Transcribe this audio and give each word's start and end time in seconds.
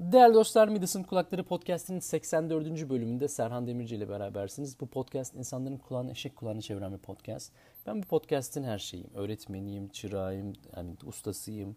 Değerli 0.00 0.34
dostlar 0.34 0.68
Midas'ın 0.68 1.02
Kulakları 1.02 1.44
Podcast'inin 1.44 2.00
84. 2.00 2.90
bölümünde 2.90 3.28
Serhan 3.28 3.66
Demirci 3.66 3.96
ile 3.96 4.08
berabersiniz. 4.08 4.80
Bu 4.80 4.86
podcast 4.86 5.34
insanların 5.34 5.76
kulağını 5.76 6.10
eşek 6.10 6.36
kulağını 6.36 6.62
çeviren 6.62 6.92
bir 6.92 6.98
podcast. 6.98 7.52
Ben 7.86 8.02
bu 8.02 8.06
podcast'in 8.06 8.62
her 8.62 8.78
şeyiyim. 8.78 9.10
Öğretmeniyim, 9.14 9.88
çırağıyım, 9.88 10.52
yani 10.76 10.96
ustasıyım. 11.06 11.76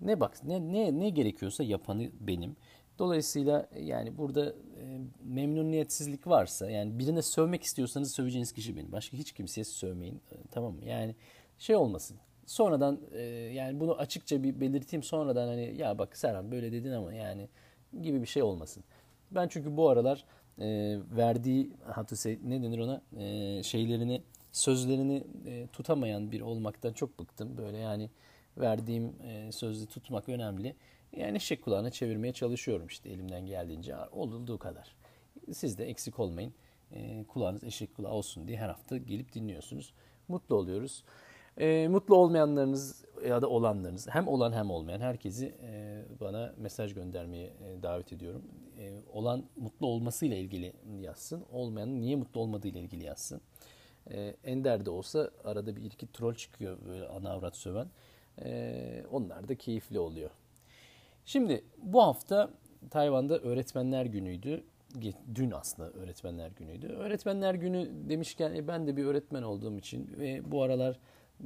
Ne 0.00 0.20
bak 0.20 0.44
ne 0.44 0.72
ne 0.72 0.98
ne 0.98 1.10
gerekiyorsa 1.10 1.64
yapanı 1.64 2.10
benim. 2.20 2.56
Dolayısıyla 2.98 3.68
yani 3.80 4.18
burada 4.18 4.50
e, 4.50 5.00
memnuniyetsizlik 5.22 6.26
varsa 6.26 6.70
yani 6.70 6.98
birine 6.98 7.22
sövmek 7.22 7.62
istiyorsanız 7.62 8.12
söveceğiniz 8.12 8.52
kişi 8.52 8.76
benim. 8.76 8.92
Başka 8.92 9.16
hiç 9.16 9.32
kimseye 9.32 9.64
sövmeyin. 9.64 10.16
E, 10.16 10.36
tamam 10.50 10.74
mı? 10.74 10.84
Yani 10.84 11.14
şey 11.58 11.76
olmasın 11.76 12.16
sonradan 12.46 13.00
e, 13.12 13.22
yani 13.52 13.80
bunu 13.80 13.94
açıkça 13.94 14.42
bir 14.42 14.60
belirteyim 14.60 15.02
sonradan 15.02 15.48
hani 15.48 15.74
ya 15.76 15.98
bak 15.98 16.16
Serhan 16.16 16.52
böyle 16.52 16.72
dedin 16.72 16.92
ama 16.92 17.14
yani 17.14 17.48
gibi 18.02 18.22
bir 18.22 18.26
şey 18.26 18.42
olmasın. 18.42 18.84
Ben 19.30 19.48
çünkü 19.48 19.76
bu 19.76 19.88
aralar 19.88 20.24
e, 20.58 20.98
verdiği 21.16 21.70
hatta 21.86 22.30
ne 22.44 22.62
denir 22.62 22.78
ona 22.78 23.02
e, 23.18 23.62
şeylerini 23.62 24.22
sözlerini 24.52 25.24
e, 25.46 25.66
tutamayan 25.72 26.32
bir 26.32 26.40
olmaktan 26.40 26.92
çok 26.92 27.18
bıktım. 27.18 27.56
Böyle 27.56 27.78
yani 27.78 28.10
verdiğim 28.58 29.12
e, 29.22 29.52
sözü 29.52 29.86
tutmak 29.86 30.28
önemli. 30.28 30.76
Yani 31.16 31.36
eşek 31.36 31.62
kulağına 31.62 31.90
çevirmeye 31.90 32.32
çalışıyorum 32.32 32.86
işte 32.86 33.10
elimden 33.10 33.46
geldiğince 33.46 33.96
olduğu 34.12 34.58
kadar. 34.58 34.96
Siz 35.52 35.78
de 35.78 35.84
eksik 35.86 36.20
olmayın. 36.20 36.54
E, 36.92 37.24
kulağınız 37.28 37.64
eşek 37.64 37.96
kulağı 37.96 38.12
olsun 38.12 38.48
diye 38.48 38.58
her 38.58 38.68
hafta 38.68 38.96
gelip 38.96 39.32
dinliyorsunuz. 39.34 39.92
Mutlu 40.28 40.56
oluyoruz. 40.56 41.04
E, 41.58 41.88
mutlu 41.88 42.16
olmayanlarınız 42.16 43.04
ya 43.28 43.42
da 43.42 43.48
olanlarınız 43.48 44.08
hem 44.10 44.28
olan 44.28 44.52
hem 44.52 44.70
olmayan 44.70 45.00
herkesi 45.00 45.54
e, 45.62 46.02
bana 46.20 46.54
mesaj 46.58 46.94
göndermeye 46.94 47.46
e, 47.46 47.82
davet 47.82 48.12
ediyorum. 48.12 48.42
E, 48.78 49.00
olan 49.12 49.44
mutlu 49.56 49.86
olmasıyla 49.86 50.36
ilgili 50.36 50.72
yazsın. 51.00 51.44
Olmayanın 51.52 52.00
niye 52.00 52.16
mutlu 52.16 52.40
olmadığıyla 52.40 52.80
ilgili 52.80 53.04
yazsın. 53.04 53.40
E, 54.10 54.36
Ender 54.44 54.86
de 54.86 54.90
olsa 54.90 55.30
arada 55.44 55.76
bir 55.76 55.84
iki 55.84 56.12
troll 56.12 56.34
çıkıyor 56.34 56.78
böyle 56.86 57.08
ana 57.08 57.30
avrat 57.30 57.56
söven. 57.56 57.86
E, 58.44 59.04
onlar 59.12 59.48
da 59.48 59.54
keyifli 59.54 59.98
oluyor. 59.98 60.30
Şimdi 61.24 61.64
bu 61.78 62.02
hafta 62.02 62.50
Tayvan'da 62.90 63.38
Öğretmenler 63.38 64.06
Günü'ydü. 64.06 64.64
Dün 65.34 65.50
aslında 65.50 65.90
Öğretmenler 65.90 66.50
Günü'ydü. 66.50 66.86
Öğretmenler 66.86 67.54
Günü 67.54 67.90
demişken 68.08 68.54
e, 68.54 68.68
ben 68.68 68.86
de 68.86 68.96
bir 68.96 69.04
öğretmen 69.04 69.42
olduğum 69.42 69.78
için 69.78 70.10
ve 70.18 70.52
bu 70.52 70.62
aralar 70.62 70.98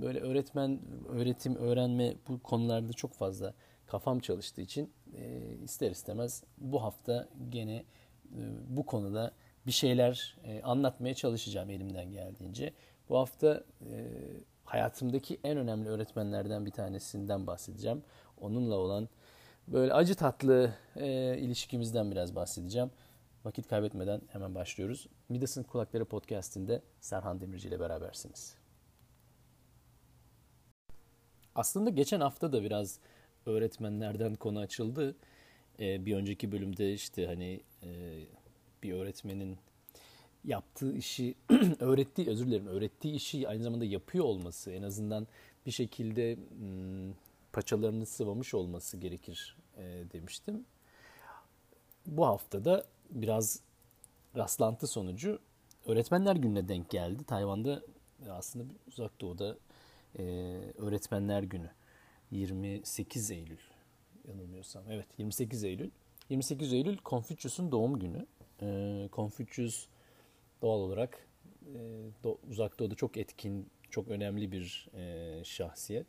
böyle 0.03 0.21
öğretmen, 0.21 0.81
öğretim, 1.09 1.57
öğrenme 1.57 2.15
bu 2.29 2.39
konularda 2.43 2.93
çok 2.93 3.13
fazla 3.13 3.55
kafam 3.87 4.21
çalıştığı 4.21 4.61
için 4.61 4.93
e, 5.17 5.41
ister 5.65 5.91
istemez 5.91 6.45
bu 6.59 6.83
hafta 6.83 7.29
gene 7.51 7.77
e, 7.77 7.85
bu 8.69 8.87
konuda 8.87 9.33
bir 9.67 9.73
şeyler 9.73 10.37
e, 10.45 10.63
anlatmaya 10.63 11.15
çalışacağım 11.15 11.71
elimden 11.71 12.13
geldiğince. 12.13 12.73
Bu 13.09 13.19
hafta 13.19 13.65
e, 13.81 14.07
hayatımdaki 14.65 15.41
en 15.45 15.57
önemli 15.57 15.89
öğretmenlerden 15.89 16.67
bir 16.67 16.71
tanesinden 16.71 17.47
bahsedeceğim. 17.47 18.03
Onunla 18.41 18.75
olan 18.75 19.09
böyle 19.69 19.93
acı 19.93 20.15
tatlı 20.15 20.73
e, 20.97 21.39
ilişkimizden 21.39 22.11
biraz 22.11 22.35
bahsedeceğim. 22.35 22.91
Vakit 23.45 23.69
kaybetmeden 23.69 24.21
hemen 24.29 24.55
başlıyoruz. 24.55 25.07
Midas'ın 25.29 25.63
Kulakları 25.63 26.05
Podcast'inde 26.05 26.83
Serhan 27.01 27.41
Demirci 27.41 27.69
ile 27.69 27.81
berabersiniz. 27.81 28.67
Aslında 31.59 31.91
geçen 31.91 32.20
hafta 32.20 32.53
da 32.53 32.62
biraz 32.62 32.98
öğretmenlerden 33.47 34.34
konu 34.34 34.59
açıldı. 34.59 35.17
Ee, 35.81 36.06
bir 36.06 36.17
önceki 36.17 36.53
bölümde 36.53 36.92
işte 36.92 37.27
hani 37.27 37.61
e, 37.83 37.89
bir 38.83 38.92
öğretmenin 38.92 39.59
yaptığı 40.45 40.97
işi 40.97 41.34
öğrettiği 41.81 42.29
özür 42.29 42.47
dilerim 42.47 42.67
öğrettiği 42.67 43.14
işi 43.14 43.48
aynı 43.48 43.63
zamanda 43.63 43.85
yapıyor 43.85 44.24
olması 44.24 44.70
en 44.73 44.83
azından 44.83 45.27
bir 45.67 45.70
şekilde 45.70 46.36
hmm, 46.36 47.13
paçalarını 47.52 48.07
sıvamış 48.07 48.55
olması 48.55 48.96
gerekir 48.96 49.57
e, 49.77 49.83
demiştim. 50.13 50.64
Bu 52.07 52.27
hafta 52.27 52.64
da 52.64 52.85
biraz 53.11 53.61
rastlantı 54.36 54.86
sonucu 54.86 55.39
öğretmenler 55.86 56.36
gününe 56.36 56.69
denk 56.69 56.90
geldi. 56.90 57.25
Tayvan'da 57.25 57.83
aslında 58.30 58.64
uzak 58.89 59.20
doğuda 59.20 59.57
e, 60.19 60.23
Öğretmenler 60.79 61.42
Günü 61.42 61.70
28 62.30 63.30
Eylül 63.30 63.58
yanılmıyorsam. 64.29 64.85
Evet 64.91 65.07
28 65.19 65.64
Eylül. 65.64 65.91
28 66.29 66.73
Eylül 66.73 66.96
Konfüçyüs'ün 66.96 67.73
doğum 67.73 67.98
günü. 67.98 68.27
E, 68.63 69.08
Konfüçyüs 69.13 69.86
doğal 70.63 70.79
olarak 70.79 71.27
e, 71.63 71.79
do, 72.24 72.39
uzak 72.51 72.79
doğuda 72.79 72.95
çok 72.95 73.17
etkin, 73.17 73.70
çok 73.91 74.08
önemli 74.08 74.52
bir 74.52 74.89
e, 74.95 75.45
şahsiyet. 75.45 76.07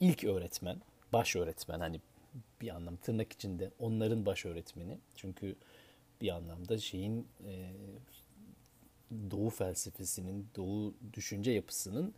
İlk 0.00 0.24
öğretmen, 0.24 0.82
baş 1.12 1.36
öğretmen 1.36 1.80
hani 1.80 2.00
bir 2.60 2.68
anlam 2.68 2.96
tırnak 2.96 3.32
içinde 3.32 3.70
onların 3.78 4.26
baş 4.26 4.46
öğretmeni. 4.46 4.98
Çünkü 5.14 5.56
bir 6.20 6.28
anlamda 6.28 6.78
şeyin 6.78 7.28
e, 7.46 7.72
doğu 9.30 9.50
felsefesinin, 9.50 10.48
doğu 10.56 10.94
düşünce 11.12 11.50
yapısının 11.50 12.14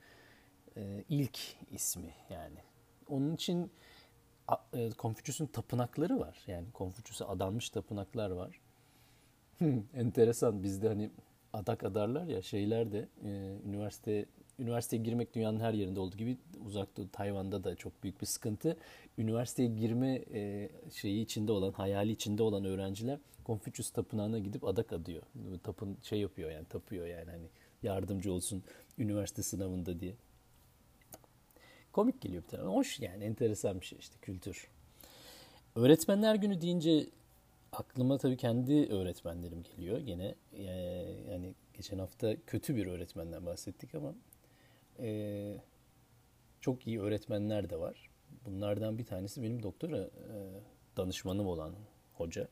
e, 0.76 1.04
ilk 1.08 1.38
ismi 1.70 2.14
yani. 2.30 2.58
Onun 3.08 3.34
için 3.34 3.70
e, 4.74 4.90
Konfüçyüs'ün 4.90 5.46
tapınakları 5.46 6.20
var. 6.20 6.38
Yani 6.46 6.66
Konfüçyüs'e 6.72 7.24
adanmış 7.24 7.70
tapınaklar 7.70 8.30
var. 8.30 8.60
Enteresan 9.94 10.62
bizde 10.62 10.88
hani 10.88 11.10
adak 11.52 11.84
adarlar 11.84 12.26
ya 12.26 12.42
şeyler 12.42 12.92
de 12.92 13.08
e, 13.24 13.28
üniversite 13.68 14.26
üniversiteye 14.58 15.02
girmek 15.02 15.34
dünyanın 15.34 15.60
her 15.60 15.72
yerinde 15.72 16.00
olduğu 16.00 16.16
gibi 16.16 16.36
uzak 16.66 16.96
doğu 16.96 17.08
Tayvan'da 17.10 17.64
da 17.64 17.74
çok 17.74 18.02
büyük 18.02 18.20
bir 18.20 18.26
sıkıntı. 18.26 18.76
Üniversiteye 19.18 19.68
girme 19.68 20.24
şeyi 20.92 21.24
içinde 21.24 21.52
olan, 21.52 21.72
hayali 21.72 22.12
içinde 22.12 22.42
olan 22.42 22.64
öğrenciler 22.64 23.18
Konfüçyüs 23.44 23.90
tapınağına 23.90 24.38
gidip 24.38 24.64
adak 24.64 24.92
adıyor. 24.92 25.22
Tapın 25.62 25.98
şey 26.02 26.20
yapıyor 26.20 26.50
yani 26.50 26.64
tapıyor 26.64 27.06
yani 27.06 27.30
hani 27.30 27.46
yardımcı 27.82 28.32
olsun 28.32 28.62
üniversite 28.98 29.42
sınavında 29.42 30.00
diye. 30.00 30.14
Komik 31.96 32.20
geliyor 32.20 32.42
bir 32.42 32.48
tarafa. 32.48 32.68
Hoş 32.68 33.00
yani 33.00 33.24
enteresan 33.24 33.80
bir 33.80 33.86
şey 33.86 33.98
işte 33.98 34.16
kültür. 34.22 34.68
Öğretmenler 35.74 36.34
günü 36.34 36.60
deyince 36.60 37.06
aklıma 37.72 38.18
tabii 38.18 38.36
kendi 38.36 38.86
öğretmenlerim 38.86 39.62
geliyor. 39.62 39.98
Gene 39.98 40.34
e, 40.52 40.62
yani 41.30 41.54
geçen 41.74 41.98
hafta 41.98 42.36
kötü 42.46 42.76
bir 42.76 42.86
öğretmenden 42.86 43.46
bahsettik 43.46 43.94
ama 43.94 44.14
e, 44.98 45.56
çok 46.60 46.86
iyi 46.86 47.00
öğretmenler 47.00 47.70
de 47.70 47.78
var. 47.78 48.10
Bunlardan 48.44 48.98
bir 48.98 49.06
tanesi 49.06 49.42
benim 49.42 49.62
doktora 49.62 49.98
e, 49.98 50.36
danışmanım 50.96 51.46
olan 51.46 51.74
hoca. 52.14 52.48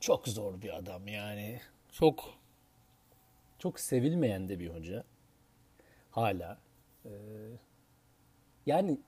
Çok 0.00 0.28
zor 0.28 0.62
bir 0.62 0.76
adam 0.76 1.08
yani. 1.08 1.60
Çok 1.92 2.34
çok 3.58 3.80
sevilmeyen 3.80 4.48
de 4.48 4.60
bir 4.60 4.68
hoca. 4.68 5.04
Hala. 6.10 6.58
E, 7.04 7.10
yani 8.66 8.98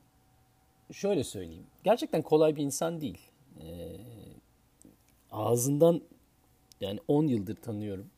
şöyle 0.93 1.25
söyleyeyim. 1.25 1.67
Gerçekten 1.85 2.23
kolay 2.23 2.57
bir 2.57 2.63
insan 2.63 3.01
değil. 3.01 3.21
E, 3.61 3.97
ağzından 5.31 6.03
yani 6.81 7.01
10 7.09 7.27
yıldır 7.27 7.57
tanıyorum. 7.57 8.11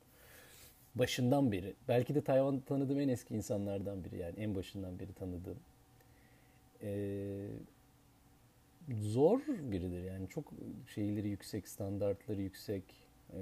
Başından 0.95 1.53
beri. 1.53 1.75
Belki 1.89 2.15
de 2.15 2.21
Tayvan'da 2.21 2.61
tanıdığım 2.65 3.01
en 3.01 3.09
eski 3.09 3.35
insanlardan 3.35 4.05
biri. 4.05 4.19
Yani 4.19 4.35
en 4.39 4.55
başından 4.55 4.99
beri 4.99 5.13
tanıdığım. 5.13 5.59
Ee, 6.83 7.49
zor 9.01 9.41
biridir 9.47 10.05
yani. 10.05 10.29
Çok 10.29 10.53
şeyleri 10.95 11.29
yüksek, 11.29 11.69
standartları 11.69 12.43
yüksek. 12.43 12.85
Ee, 13.33 13.39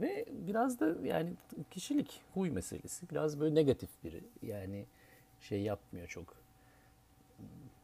ve 0.00 0.26
biraz 0.30 0.80
da 0.80 1.06
yani 1.06 1.32
kişilik, 1.70 2.20
huy 2.34 2.50
meselesi. 2.50 3.10
Biraz 3.10 3.40
böyle 3.40 3.54
negatif 3.54 3.90
biri. 4.04 4.20
Yani 4.42 4.86
şey 5.40 5.62
yapmıyor 5.62 6.08
çok. 6.08 6.45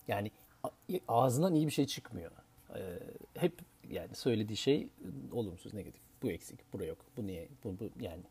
Yani 0.08 0.31
ağzından 1.08 1.54
iyi 1.54 1.66
bir 1.66 1.72
şey 1.72 1.87
çıkmıyor. 1.87 2.31
Ee, 2.75 2.99
hep 3.34 3.58
yani 3.90 4.14
söylediği 4.14 4.56
şey 4.56 4.88
olumsuz, 5.32 5.75
negatif. 5.75 6.02
Bu 6.22 6.31
eksik, 6.31 6.72
bu 6.72 6.84
yok, 6.84 6.99
bu 7.16 7.26
niye, 7.26 7.49
bu, 7.64 7.78
bu 7.81 7.90
yani. 8.00 8.22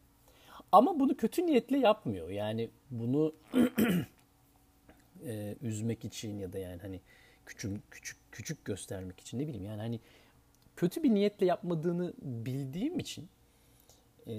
Ama 0.71 0.99
bunu 0.99 1.17
kötü 1.17 1.45
niyetle 1.45 1.77
yapmıyor. 1.77 2.29
Yani 2.29 2.69
bunu 2.91 3.35
e, 5.25 5.55
üzmek 5.61 6.05
için 6.05 6.39
ya 6.39 6.53
da 6.53 6.59
yani 6.59 6.81
hani 6.81 7.01
küçük 7.45 7.91
küçük 7.91 8.17
küçük 8.31 8.65
göstermek 8.65 9.19
için 9.19 9.39
ne 9.39 9.47
bileyim 9.47 9.65
yani 9.65 9.81
hani 9.81 9.99
kötü 10.75 11.03
bir 11.03 11.09
niyetle 11.09 11.45
yapmadığını 11.45 12.13
bildiğim 12.21 12.99
için 12.99 13.29
e, 14.27 14.33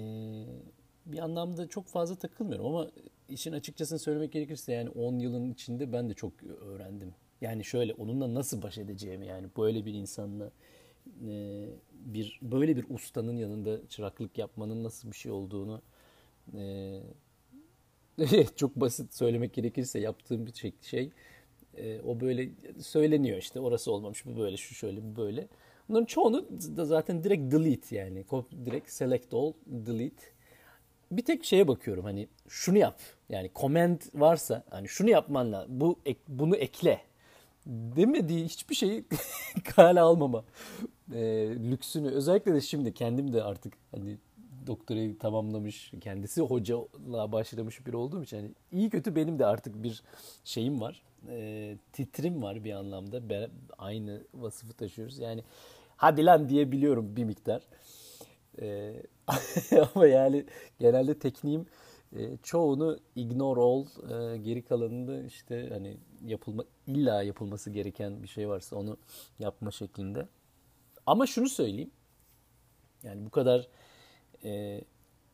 bir 1.05 1.19
anlamda 1.19 1.67
çok 1.67 1.85
fazla 1.87 2.15
takılmıyorum 2.15 2.65
ama 2.65 2.87
işin 3.29 3.53
açıkçasını 3.53 3.99
söylemek 3.99 4.31
gerekirse 4.31 4.73
yani 4.73 4.89
10 4.89 5.19
yılın 5.19 5.51
içinde 5.51 5.93
ben 5.93 6.09
de 6.09 6.13
çok 6.13 6.43
öğrendim 6.43 7.13
Yani 7.41 7.63
şöyle 7.63 7.93
onunla 7.93 8.33
nasıl 8.33 8.61
baş 8.61 8.77
edeceğimi 8.77 9.27
yani 9.27 9.47
böyle 9.57 9.85
bir 9.85 9.93
insanla 9.93 10.51
e, 11.27 11.65
bir 11.91 12.39
böyle 12.41 12.77
bir 12.77 12.85
ustanın 12.89 13.37
yanında 13.37 13.87
çıraklık 13.87 14.37
yapmanın 14.37 14.83
nasıl 14.83 15.11
bir 15.11 15.15
şey 15.15 15.31
olduğunu 15.31 15.81
e, 16.57 16.99
çok 18.55 18.75
basit 18.75 19.13
söylemek 19.13 19.53
gerekirse 19.53 19.99
yaptığım 19.99 20.45
bir 20.45 20.53
şey, 20.53 20.73
şey 20.81 21.11
e, 21.77 22.01
o 22.01 22.19
böyle 22.19 22.49
söyleniyor 22.81 23.37
işte 23.37 23.59
orası 23.59 23.91
olmamış 23.91 24.25
bu 24.25 24.37
böyle 24.37 24.57
şu 24.57 24.75
şöyle 24.75 25.03
bu 25.03 25.15
böyle. 25.15 25.47
Bunların 25.89 26.05
çoğunu 26.05 26.47
da 26.77 26.85
zaten 26.85 27.23
direkt 27.23 27.53
delete 27.53 27.95
yani 27.95 28.25
direkt 28.65 28.89
select 28.89 29.33
all 29.33 29.53
delete. 29.65 30.25
Bir 31.11 31.25
tek 31.25 31.45
şeye 31.45 31.67
bakıyorum 31.67 32.03
hani 32.03 32.27
şunu 32.47 32.77
yap 32.77 32.99
yani 33.29 33.51
comment 33.55 34.15
varsa 34.15 34.63
hani 34.69 34.87
şunu 34.87 35.09
yapman 35.09 35.51
lazım 35.51 35.79
bu 35.79 35.99
bunu 36.27 36.55
ekle 36.55 37.01
demediği 37.65 38.45
hiçbir 38.45 38.75
şeyi 38.75 39.05
kale 39.75 40.01
almama 40.01 40.43
e, 41.13 41.21
lüksünü 41.71 42.09
özellikle 42.09 42.53
de 42.53 42.61
şimdi 42.61 42.93
kendim 42.93 43.33
de 43.33 43.43
artık 43.43 43.73
hani 43.91 44.17
doktorayı 44.67 45.17
tamamlamış, 45.17 45.91
kendisi 46.01 46.41
hocalığa 46.41 47.31
başlamış 47.31 47.85
bir 47.85 47.93
olduğum 47.93 48.23
için 48.23 48.37
yani 48.37 48.51
iyi 48.71 48.89
kötü 48.89 49.15
benim 49.15 49.39
de 49.39 49.45
artık 49.45 49.83
bir 49.83 50.03
şeyim 50.43 50.81
var. 50.81 51.01
E, 51.29 51.77
titrim 51.93 52.43
var 52.43 52.63
bir 52.63 52.73
anlamda. 52.73 53.29
Be, 53.29 53.49
aynı 53.77 54.21
vasıfı 54.33 54.73
taşıyoruz. 54.73 55.19
Yani 55.19 55.43
hadi 55.97 56.25
lan 56.25 56.49
diyebiliyorum 56.49 57.15
bir 57.15 57.23
miktar. 57.23 57.61
E, 58.61 58.93
ama 59.95 60.07
yani 60.07 60.45
genelde 60.79 61.19
tekniğim 61.19 61.65
e, 62.15 62.37
çoğunu 62.43 62.99
ignore 63.15 63.59
all, 63.59 63.85
e, 63.85 64.37
geri 64.37 64.61
kalanında 64.61 65.23
işte 65.23 65.69
hani 65.73 65.97
yapılma 66.25 66.63
illa 66.87 67.23
yapılması 67.23 67.69
gereken 67.69 68.23
bir 68.23 68.27
şey 68.27 68.49
varsa 68.49 68.75
onu 68.75 68.97
yapma 69.39 69.71
şeklinde. 69.71 70.27
Ama 71.05 71.27
şunu 71.27 71.49
söyleyeyim. 71.49 71.91
Yani 73.03 73.25
bu 73.25 73.29
kadar 73.29 73.67
e, 74.43 74.81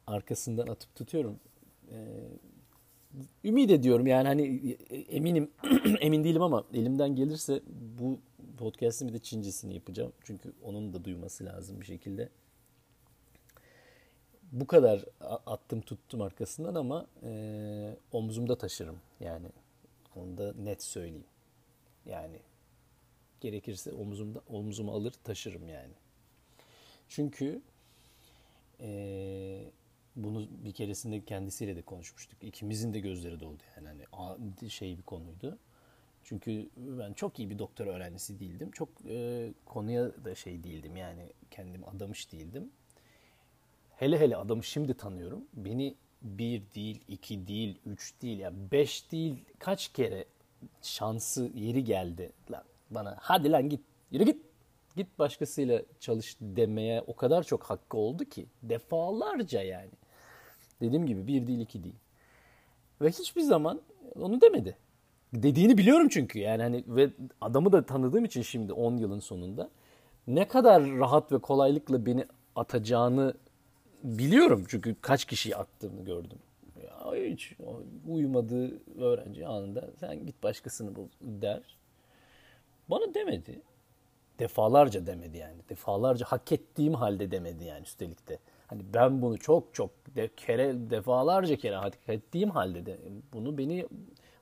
arkasından 0.07 0.68
atıp 0.68 0.96
tutuyorum. 0.96 1.40
E, 1.92 1.98
ümit 3.44 3.72
ediyorum 3.72 4.07
yani 4.07 4.28
hani 4.28 4.78
eminim 5.10 5.51
emin 6.00 6.24
değilim 6.24 6.42
ama 6.42 6.63
elimden 6.74 7.16
gelirse 7.16 7.62
bu 8.00 8.19
podcast'in 8.57 9.07
bir 9.07 9.13
de 9.13 9.19
Çincesini 9.19 9.74
yapacağım. 9.74 10.13
Çünkü 10.24 10.54
onun 10.63 10.94
da 10.94 11.06
duyması 11.06 11.45
lazım 11.45 11.81
bir 11.81 11.86
şekilde. 11.86 12.30
Bu 14.52 14.68
kadar 14.68 15.06
attım 15.45 15.81
tuttum 15.81 16.22
arkasından 16.22 16.75
ama 16.75 17.07
e, 17.24 17.98
omzumda 18.12 18.57
taşırım 18.57 18.98
yani. 19.19 19.48
Onu 20.16 20.38
da 20.38 20.54
net 20.54 20.84
söyleyeyim. 20.84 21.24
Yani 22.10 22.40
gerekirse 23.42 23.92
omzumda 23.92 24.42
omzuma 24.48 24.94
alır 24.94 25.14
taşırım 25.24 25.68
yani. 25.68 25.94
Çünkü 27.08 27.62
e, 28.82 29.62
bunu 30.16 30.48
bir 30.66 30.72
keresinde 30.72 31.26
kendisiyle 31.26 31.76
de 31.76 31.82
konuşmuştuk. 31.82 32.44
İkimizin 32.44 32.94
de 32.94 33.00
gözleri 33.00 33.40
doldu 33.40 33.64
yani 33.76 34.06
hani 34.12 34.70
şey 34.70 34.98
bir 34.98 35.04
konuydu. 35.04 35.58
Çünkü 36.24 36.70
ben 36.78 37.14
çok 37.14 37.40
iyi 37.40 37.50
bir 37.50 37.60
doktor 37.60 37.88
öğrencisi 37.88 38.40
değildim. 38.40 38.72
Çok 38.72 38.90
e, 39.10 39.50
konuya 39.66 40.26
da 40.26 40.36
şey 40.36 40.64
değildim 40.64 40.98
yani 40.98 41.34
kendim 41.52 41.88
adamış 41.88 42.32
değildim. 42.32 42.72
Hele 43.96 44.20
hele 44.20 44.38
adamı 44.38 44.64
şimdi 44.64 44.94
tanıyorum. 44.94 45.44
Beni 45.54 45.96
bir 46.22 46.62
değil, 46.76 47.02
iki 47.08 47.48
değil, 47.48 47.80
üç 47.86 48.22
değil, 48.22 48.40
yani 48.40 48.72
beş 48.72 49.12
değil 49.12 49.46
kaç 49.60 49.88
kere 49.88 50.26
şansı 50.82 51.52
yeri 51.56 51.84
geldi 51.84 52.32
lan 52.52 52.64
bana. 52.90 53.18
Hadi 53.20 53.52
lan 53.52 53.70
git, 53.70 53.82
yürü 54.12 54.24
git 54.24 54.46
git 54.96 55.20
başkasıyla 55.20 55.82
çalış 56.00 56.38
demeye 56.42 57.04
o 57.08 57.16
kadar 57.16 57.44
çok 57.44 57.64
hakkı 57.64 57.98
oldu 57.98 58.26
ki 58.26 58.46
defalarca 58.64 59.62
yani. 59.62 59.92
Dediğim 60.82 61.06
gibi 61.06 61.28
bir 61.28 61.48
değil 61.48 61.60
iki 61.60 61.84
değil. 61.84 61.96
Ve 63.02 63.10
hiçbir 63.10 63.42
zaman 63.42 63.82
onu 64.16 64.42
demedi. 64.42 64.78
Dediğini 65.34 65.78
biliyorum 65.78 66.08
çünkü 66.10 66.40
yani 66.40 66.62
hani 66.62 66.84
ve 66.88 67.10
adamı 67.42 67.72
da 67.72 67.86
tanıdığım 67.86 68.26
için 68.26 68.42
şimdi 68.42 68.74
10 68.74 68.98
yılın 68.98 69.20
sonunda 69.20 69.70
ne 70.28 70.48
kadar 70.48 70.84
rahat 70.84 71.32
ve 71.32 71.38
kolaylıkla 71.40 72.06
beni 72.06 72.26
atacağını 72.56 73.34
biliyorum 74.04 74.66
çünkü 74.68 74.96
kaç 75.02 75.26
kişiyi 75.26 75.56
attığını 75.56 76.06
gördüm. 76.06 76.40
Hiç 77.16 77.54
uyumadığı 78.08 78.80
öğrenci 79.02 79.48
anında 79.48 79.90
sen 80.00 80.26
git 80.26 80.44
başkasını 80.44 80.96
bul 80.96 81.08
der. 81.22 81.78
Bana 82.90 83.14
demedi. 83.14 83.62
Defalarca 84.40 85.06
demedi 85.06 85.38
yani. 85.38 85.58
Defalarca 85.70 86.26
hak 86.26 86.52
ettiğim 86.52 86.94
halde 86.94 87.32
demedi 87.32 87.64
yani 87.64 87.84
üstelik 87.84 88.28
de. 88.28 88.40
Hani 88.68 88.82
ben 88.94 89.22
bunu 89.22 89.38
çok 89.38 89.74
çok 89.74 89.90
de, 90.16 90.30
kere 90.38 90.90
defalarca 90.90 91.56
kere 91.56 91.76
hak 91.76 91.98
ettiğim 92.08 92.50
halde 92.50 92.86
de 92.86 93.00
bunu 93.34 93.58
beni 93.58 93.88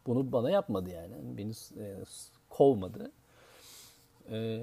bunu 0.06 0.32
bana 0.32 0.52
yapmadı 0.52 0.90
yani. 0.90 1.12
yani 1.12 1.38
beni 1.38 1.52
e, 1.84 1.96
kovmadı. 2.50 3.12
E, 4.32 4.60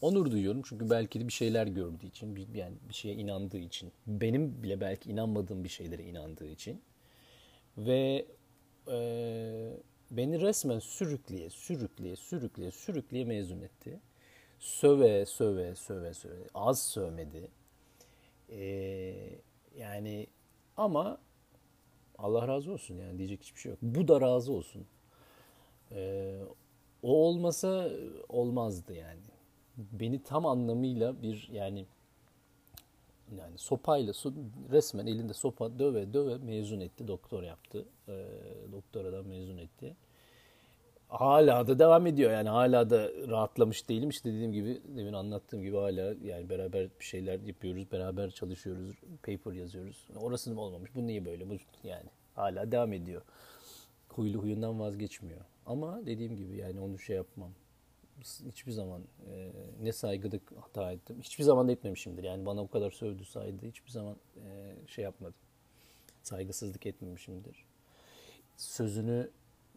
onur 0.00 0.30
duyuyorum 0.30 0.62
çünkü 0.64 0.90
belki 0.90 1.20
de 1.20 1.28
bir 1.28 1.32
şeyler 1.32 1.66
gördüğü 1.66 2.06
için, 2.06 2.36
bir, 2.36 2.54
yani 2.54 2.74
bir 2.88 2.94
şeye 2.94 3.14
inandığı 3.14 3.58
için, 3.58 3.92
benim 4.06 4.62
bile 4.62 4.80
belki 4.80 5.10
inanmadığım 5.10 5.64
bir 5.64 5.68
şeylere 5.68 6.02
inandığı 6.02 6.46
için 6.46 6.80
ve 7.78 8.26
e, 8.88 8.96
beni 10.10 10.40
resmen 10.40 10.78
sürükleye, 10.78 11.50
sürükleye, 11.50 12.16
sürükleye, 12.16 12.70
sürükleye 12.70 13.24
mezun 13.24 13.60
etti 13.60 14.00
söve 14.60 15.26
söve 15.26 15.74
söve 15.74 16.14
söve 16.14 16.48
az 16.54 16.82
sövmedi. 16.82 17.48
Ee, 18.50 19.14
yani 19.76 20.26
ama 20.76 21.18
Allah 22.18 22.48
razı 22.48 22.72
olsun 22.72 22.94
yani 22.94 23.18
diyecek 23.18 23.42
hiçbir 23.42 23.60
şey 23.60 23.70
yok. 23.70 23.78
Bu 23.82 24.08
da 24.08 24.20
razı 24.20 24.52
olsun. 24.52 24.86
Ee, 25.92 26.40
o 27.02 27.26
olmasa 27.26 27.90
olmazdı 28.28 28.94
yani. 28.94 29.20
Beni 29.76 30.22
tam 30.22 30.46
anlamıyla 30.46 31.22
bir 31.22 31.48
yani 31.52 31.86
yani 33.38 33.58
sopayla 33.58 34.12
resmen 34.70 35.06
elinde 35.06 35.32
sopa 35.32 35.78
döve 35.78 36.14
döve 36.14 36.38
mezun 36.38 36.80
etti. 36.80 37.08
Doktor 37.08 37.42
yaptı. 37.42 37.84
E, 38.08 38.26
doktoradan 38.72 39.26
mezun 39.26 39.58
etti. 39.58 39.96
Hala 41.08 41.66
da 41.66 41.78
devam 41.78 42.06
ediyor. 42.06 42.30
Yani 42.30 42.48
hala 42.48 42.90
da 42.90 43.10
rahatlamış 43.28 43.88
değilim. 43.88 44.08
İşte 44.08 44.32
dediğim 44.32 44.52
gibi 44.52 44.80
demin 44.96 45.12
anlattığım 45.12 45.62
gibi 45.62 45.76
hala 45.76 46.14
yani 46.24 46.50
beraber 46.50 46.88
bir 47.00 47.04
şeyler 47.04 47.40
yapıyoruz 47.40 47.92
beraber 47.92 48.30
çalışıyoruz 48.30 48.96
paper 49.22 49.52
yazıyoruz. 49.52 50.08
Orası 50.16 50.54
mı 50.54 50.60
olmamış? 50.60 50.94
Bu 50.94 51.06
niye 51.06 51.24
böyle? 51.24 51.50
Bu 51.50 51.54
yani 51.84 52.10
hala 52.34 52.72
devam 52.72 52.92
ediyor. 52.92 53.22
Huylu 54.08 54.42
huyundan 54.42 54.80
vazgeçmiyor. 54.80 55.40
Ama 55.66 56.06
dediğim 56.06 56.36
gibi 56.36 56.56
yani 56.56 56.80
onu 56.80 56.98
şey 56.98 57.16
yapmam 57.16 57.50
hiçbir 58.20 58.72
zaman 58.72 59.02
e, 59.30 59.50
ne 59.82 59.92
saygıda 59.92 60.38
hata 60.60 60.92
ettim 60.92 61.16
hiçbir 61.22 61.44
zaman 61.44 61.68
da 61.68 61.72
etmemişimdir 61.72 62.24
yani 62.24 62.46
bana 62.46 62.62
o 62.62 62.68
kadar 62.68 62.90
sövdü 62.90 63.24
saydı 63.24 63.66
hiçbir 63.66 63.90
zaman 63.90 64.16
e, 64.36 64.74
şey 64.86 65.04
yapmadım 65.04 65.40
saygısızlık 66.22 66.86
etmemişimdir 66.86 67.64
sözünü 68.56 69.30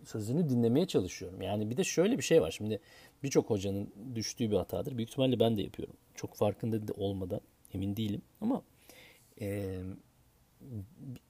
sözünü 0.06 0.50
dinlemeye 0.50 0.86
çalışıyorum. 0.86 1.42
Yani 1.42 1.70
bir 1.70 1.78
de 1.78 1.84
şöyle 1.84 2.18
bir 2.18 2.24
şey 2.24 2.42
var. 2.42 2.52
Şimdi 2.52 2.80
birçok 3.24 3.50
hocanın 3.50 3.94
düştüğü 4.16 4.52
bir 4.52 4.56
hatadır. 4.56 4.98
Büyük 4.98 5.10
ihtimalle 5.10 5.40
ben 5.40 5.58
de 5.58 5.62
yapıyorum. 5.62 5.96
Çok 6.16 6.36
farkında 6.36 6.88
da 6.88 6.94
olmadan 6.94 7.42
emin 7.74 7.96
değilim. 7.96 8.22
Ama 8.42 8.62
e, 9.42 9.80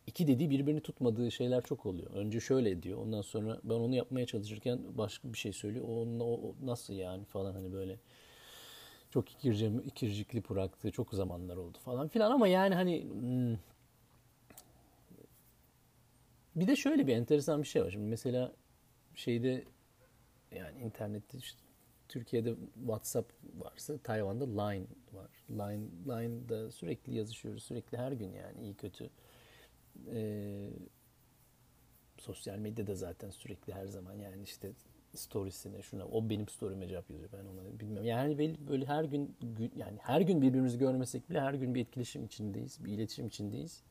iki 0.07 0.27
dediği 0.27 0.49
birbirini 0.49 0.81
tutmadığı 0.81 1.31
şeyler 1.31 1.61
çok 1.61 1.85
oluyor. 1.85 2.11
Önce 2.11 2.39
şöyle 2.39 2.83
diyor. 2.83 2.99
Ondan 2.99 3.21
sonra 3.21 3.59
ben 3.63 3.73
onu 3.73 3.95
yapmaya 3.95 4.25
çalışırken 4.25 4.79
başka 4.97 5.33
bir 5.33 5.37
şey 5.37 5.53
söylüyor. 5.53 5.85
O, 5.87 6.23
o, 6.23 6.33
o 6.33 6.55
nasıl 6.65 6.93
yani 6.93 7.25
falan 7.25 7.53
hani 7.53 7.73
böyle 7.73 7.99
çok 9.09 9.31
ikirci, 9.31 9.71
ikircikli 9.85 10.49
bıraktığı 10.49 10.91
çok 10.91 11.13
zamanlar 11.13 11.57
oldu 11.57 11.77
falan 11.85 12.07
filan 12.07 12.31
ama 12.31 12.47
yani 12.47 12.75
hani 12.75 13.03
hmm, 13.03 13.57
bir 16.55 16.67
de 16.67 16.75
şöyle 16.75 17.07
bir 17.07 17.15
enteresan 17.15 17.61
bir 17.61 17.67
şey 17.67 17.83
var. 17.83 17.91
Şimdi 17.91 18.09
mesela 18.09 18.53
şeyde 19.15 19.63
yani 20.51 20.79
internette 20.79 21.37
işte 21.37 21.59
Türkiye'de 22.09 22.55
WhatsApp 22.75 23.33
varsa 23.57 23.97
Tayvan'da 23.97 24.45
Line 24.45 24.85
var. 25.13 25.31
Line 25.49 25.87
Line'da 26.07 26.71
sürekli 26.71 27.15
yazışıyoruz. 27.15 27.63
Sürekli 27.63 27.97
her 27.97 28.11
gün 28.11 28.31
yani 28.31 28.61
iyi 28.61 28.73
kötü. 28.75 29.09
Ee, 30.13 30.69
sosyal 32.17 32.57
medyada 32.57 32.95
zaten 32.95 33.29
sürekli 33.29 33.73
her 33.73 33.85
zaman 33.85 34.13
yani 34.13 34.43
işte 34.43 34.71
storiesine 35.15 35.81
şuna 35.81 36.05
o 36.05 36.29
benim 36.29 36.47
story'ime 36.47 36.88
cevap 36.88 37.09
yazıyor 37.09 37.29
ben 37.33 37.45
ona 37.45 37.79
bilmiyorum. 37.79 38.07
Yani 38.07 38.57
böyle 38.67 38.85
her 38.85 39.03
gün 39.03 39.35
yani 39.75 39.97
her 40.01 40.21
gün 40.21 40.41
birbirimizi 40.41 40.77
görmesek 40.77 41.29
bile 41.29 41.41
her 41.41 41.53
gün 41.53 41.75
bir 41.75 41.81
etkileşim 41.81 42.25
içindeyiz, 42.25 42.85
bir 42.85 42.91
iletişim 42.91 43.27
içindeyiz. 43.27 43.83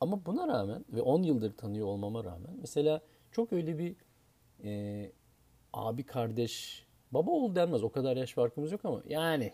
Ama 0.00 0.26
buna 0.26 0.48
rağmen 0.48 0.84
ve 0.92 1.02
10 1.02 1.22
yıldır 1.22 1.56
tanıyor 1.56 1.86
olmama 1.86 2.24
rağmen 2.24 2.56
mesela 2.60 3.00
çok 3.32 3.52
öyle 3.52 3.78
bir 3.78 3.96
e, 4.64 5.12
abi 5.72 6.02
kardeş 6.02 6.84
baba 7.10 7.30
oğul 7.30 7.54
denmez 7.54 7.82
o 7.82 7.92
kadar 7.92 8.16
yaş 8.16 8.32
farkımız 8.32 8.72
yok 8.72 8.84
ama 8.84 9.02
yani 9.08 9.52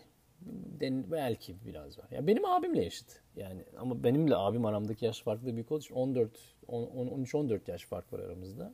den, 0.79 1.11
belki 1.11 1.55
biraz 1.65 1.99
var. 1.99 2.07
Ya 2.11 2.27
benim 2.27 2.45
abimle 2.45 2.85
eşit. 2.85 3.21
Yani 3.35 3.63
ama 3.77 4.03
benimle 4.03 4.35
abim 4.35 4.65
aramdaki 4.65 5.05
yaş 5.05 5.21
farkı 5.21 5.45
da 5.45 5.53
büyük 5.53 5.71
olduğu 5.71 5.81
için 5.81 5.95
14 5.95 6.31
13 6.67 7.35
14 7.35 7.67
yaş 7.67 7.85
fark 7.85 8.13
var 8.13 8.19
aramızda. 8.19 8.73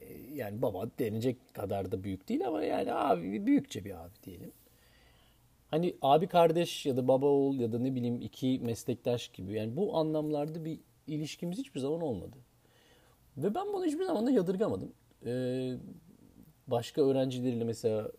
Ee, 0.00 0.12
yani 0.34 0.62
baba 0.62 0.90
denecek 0.98 1.54
kadar 1.54 1.92
da 1.92 2.04
büyük 2.04 2.28
değil 2.28 2.46
ama 2.46 2.62
yani 2.62 2.94
abi 2.94 3.46
büyükçe 3.46 3.84
bir 3.84 4.04
abi 4.04 4.14
diyelim. 4.24 4.52
Hani 5.70 5.96
abi 6.02 6.26
kardeş 6.26 6.86
ya 6.86 6.96
da 6.96 7.08
baba 7.08 7.26
oğul 7.26 7.60
ya 7.60 7.72
da 7.72 7.78
ne 7.78 7.94
bileyim 7.94 8.20
iki 8.20 8.60
meslektaş 8.62 9.28
gibi 9.28 9.52
yani 9.52 9.76
bu 9.76 9.96
anlamlarda 9.96 10.64
bir 10.64 10.78
ilişkimiz 11.06 11.58
hiçbir 11.58 11.80
zaman 11.80 12.00
olmadı. 12.00 12.36
Ve 13.36 13.54
ben 13.54 13.72
bunu 13.72 13.84
hiçbir 13.84 14.04
zaman 14.04 14.26
da 14.26 14.30
yadırgamadım. 14.30 14.92
Ee, 15.26 15.74
başka 16.66 17.02
öğrencileriyle 17.02 17.64
mesela 17.64 18.10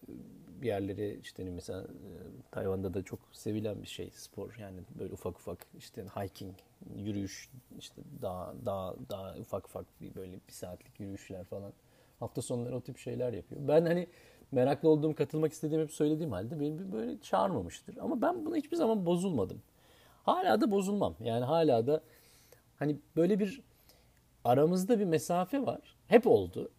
bir 0.61 0.67
yerlere 0.67 1.15
işte 1.15 1.43
hani 1.43 1.55
mesela 1.55 1.81
e, 1.81 2.11
Tayvan'da 2.51 2.93
da 2.93 3.03
çok 3.03 3.19
sevilen 3.31 3.81
bir 3.81 3.87
şey 3.87 4.09
spor 4.13 4.55
yani 4.59 4.79
böyle 4.99 5.13
ufak 5.13 5.37
ufak 5.37 5.67
işte 5.77 6.05
hiking, 6.15 6.55
yürüyüş 6.95 7.49
işte 7.79 8.01
daha 8.21 8.53
daha 8.65 8.95
daha 9.09 9.35
ufak 9.35 9.67
ufak 9.67 9.85
bir 10.01 10.15
böyle 10.15 10.33
bir 10.33 10.53
saatlik 10.53 10.99
yürüyüşler 10.99 11.43
falan. 11.43 11.73
Hafta 12.19 12.41
sonları 12.41 12.75
o 12.75 12.81
tip 12.81 12.97
şeyler 12.97 13.33
yapıyor. 13.33 13.61
Ben 13.67 13.85
hani 13.85 14.07
meraklı 14.51 14.89
olduğum, 14.89 15.15
katılmak 15.15 15.51
istediğim 15.53 15.83
hep 15.83 15.91
söylediğim 15.91 16.31
halde 16.31 16.59
beni 16.59 16.91
böyle 16.91 17.21
çağırmamıştır. 17.21 17.97
Ama 17.97 18.21
ben 18.21 18.45
buna 18.45 18.55
hiçbir 18.55 18.77
zaman 18.77 19.05
bozulmadım. 19.05 19.61
Hala 20.23 20.61
da 20.61 20.71
bozulmam. 20.71 21.15
Yani 21.23 21.45
hala 21.45 21.87
da 21.87 22.01
hani 22.79 22.97
böyle 23.15 23.39
bir 23.39 23.61
aramızda 24.43 24.99
bir 24.99 25.05
mesafe 25.05 25.65
var. 25.65 25.95
Hep 26.07 26.27
oldu. 26.27 26.71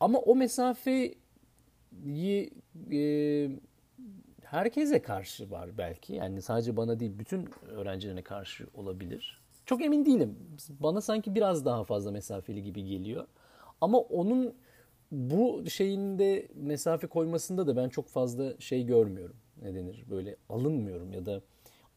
Ama 0.00 0.18
o 0.18 0.36
mesafeyi 0.36 1.18
e, 2.92 3.50
herkese 4.44 5.02
karşı 5.02 5.50
var 5.50 5.78
belki. 5.78 6.14
Yani 6.14 6.42
sadece 6.42 6.76
bana 6.76 7.00
değil 7.00 7.18
bütün 7.18 7.48
öğrencilerine 7.68 8.22
karşı 8.22 8.66
olabilir. 8.74 9.40
Çok 9.66 9.82
emin 9.82 10.06
değilim. 10.06 10.38
Bana 10.80 11.00
sanki 11.00 11.34
biraz 11.34 11.64
daha 11.64 11.84
fazla 11.84 12.10
mesafeli 12.10 12.62
gibi 12.62 12.84
geliyor. 12.84 13.26
Ama 13.80 13.98
onun 13.98 14.54
bu 15.12 15.64
şeyinde 15.70 16.48
mesafe 16.54 17.06
koymasında 17.06 17.66
da 17.66 17.76
ben 17.76 17.88
çok 17.88 18.08
fazla 18.08 18.60
şey 18.60 18.86
görmüyorum. 18.86 19.36
Ne 19.62 19.74
denir? 19.74 20.04
Böyle 20.10 20.36
alınmıyorum 20.48 21.12
ya 21.12 21.26
da 21.26 21.40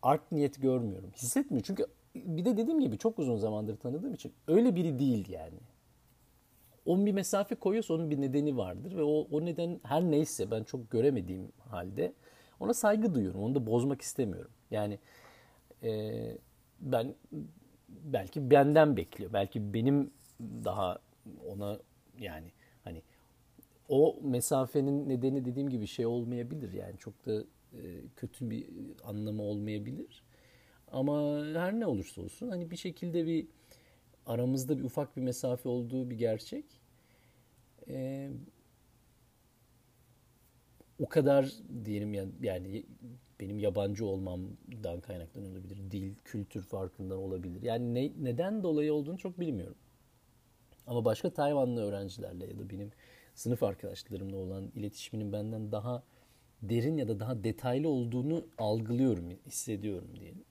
art 0.02 0.32
niyet 0.32 0.62
görmüyorum. 0.62 1.12
Hissetmiyor. 1.16 1.64
Çünkü 1.64 1.86
bir 2.16 2.46
de 2.46 2.58
dediğim 2.58 2.80
gibi 2.80 2.98
çok 2.98 3.20
uzun 3.20 3.38
zamandır 3.38 3.78
tanıdığım 3.78 4.14
için 4.14 4.34
öyle 4.48 4.76
biri 4.76 5.00
değil 5.00 5.30
yani. 5.30 5.58
O 6.86 7.06
bir 7.06 7.12
mesafe 7.12 7.56
koyuyorsa 7.56 7.94
onun 7.94 8.10
bir 8.10 8.22
nedeni 8.22 8.58
vardır 8.58 8.98
ve 8.98 9.04
o, 9.04 9.28
o 9.32 9.46
neden 9.46 9.80
her 9.84 10.02
neyse 10.02 10.52
ben 10.52 10.64
çok 10.64 10.92
göremediğim 10.92 11.52
halde 11.70 12.14
ona 12.60 12.74
saygı 12.74 13.16
duyuyorum. 13.16 13.44
Onu 13.44 13.56
da 13.56 13.66
bozmak 13.66 14.02
istemiyorum. 14.02 14.52
Yani 14.72 15.00
e, 15.84 16.14
ben 16.80 17.16
belki 17.90 18.52
benden 18.52 18.98
bekliyor. 18.98 19.34
Belki 19.34 19.74
benim 19.74 20.12
daha 20.64 21.00
ona 21.48 21.80
yani 22.20 22.52
hani 22.84 23.02
o 23.90 24.20
mesafenin 24.24 25.10
nedeni 25.10 25.46
dediğim 25.46 25.70
gibi 25.70 25.88
şey 25.88 26.06
olmayabilir 26.06 26.74
yani 26.74 26.98
çok 26.98 27.26
da 27.26 27.44
e, 27.74 27.80
kötü 28.16 28.50
bir 28.50 28.68
anlamı 29.04 29.44
olmayabilir. 29.44 30.24
Ama 30.92 31.46
her 31.54 31.80
ne 31.80 31.86
olursa 31.86 32.22
olsun 32.22 32.50
hani 32.50 32.72
bir 32.72 32.76
şekilde 32.76 33.26
bir 33.26 33.48
aramızda 34.32 34.78
bir 34.80 34.84
ufak 34.84 35.18
bir 35.18 35.22
mesafe 35.22 35.70
olduğu 35.70 36.10
bir 36.10 36.18
gerçek. 36.18 36.66
Ee, 37.88 38.30
o 41.00 41.10
kadar 41.10 41.52
diyelim 41.86 42.14
yani, 42.14 42.32
yani 42.42 42.86
benim 43.40 43.60
yabancı 43.60 44.06
olmamdan 44.06 45.02
kaynaklanan 45.02 45.52
olabilir. 45.52 45.78
Dil, 45.92 46.16
kültür 46.24 46.62
farkından 46.62 47.18
olabilir. 47.18 47.62
Yani 47.62 47.94
ne, 47.94 48.12
neden 48.20 48.64
dolayı 48.64 48.94
olduğunu 48.94 49.18
çok 49.18 49.40
bilmiyorum. 49.40 49.78
Ama 50.88 51.06
başka 51.06 51.30
Tayvanlı 51.30 51.82
öğrencilerle 51.82 52.48
ya 52.48 52.60
da 52.60 52.70
benim 52.70 52.92
sınıf 53.36 53.64
arkadaşlarımla 53.64 54.38
olan 54.38 54.72
iletişiminin 54.76 55.34
benden 55.34 55.72
daha 55.72 56.04
derin 56.62 56.98
ya 56.98 57.08
da 57.08 57.20
daha 57.20 57.44
detaylı 57.44 57.90
olduğunu 57.90 58.46
algılıyorum, 58.58 59.30
hissediyorum 59.46 60.10
diyelim. 60.20 60.44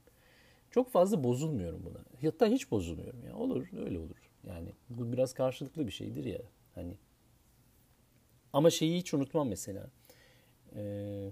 Çok 0.70 0.90
fazla 0.90 1.24
bozulmuyorum 1.24 1.84
buna. 1.84 1.98
Hatta 2.30 2.46
hiç 2.46 2.70
bozulmuyorum 2.70 3.24
ya. 3.26 3.36
Olur, 3.36 3.68
öyle 3.76 3.98
olur. 3.98 4.30
Yani 4.46 4.72
bu 4.88 5.12
biraz 5.12 5.34
karşılıklı 5.34 5.86
bir 5.86 5.92
şeydir 5.92 6.24
ya. 6.24 6.40
Hani 6.74 6.94
ama 8.52 8.70
şeyi 8.70 8.98
hiç 8.98 9.14
unutmam 9.14 9.48
mesela. 9.48 9.86
Ee, 10.76 11.30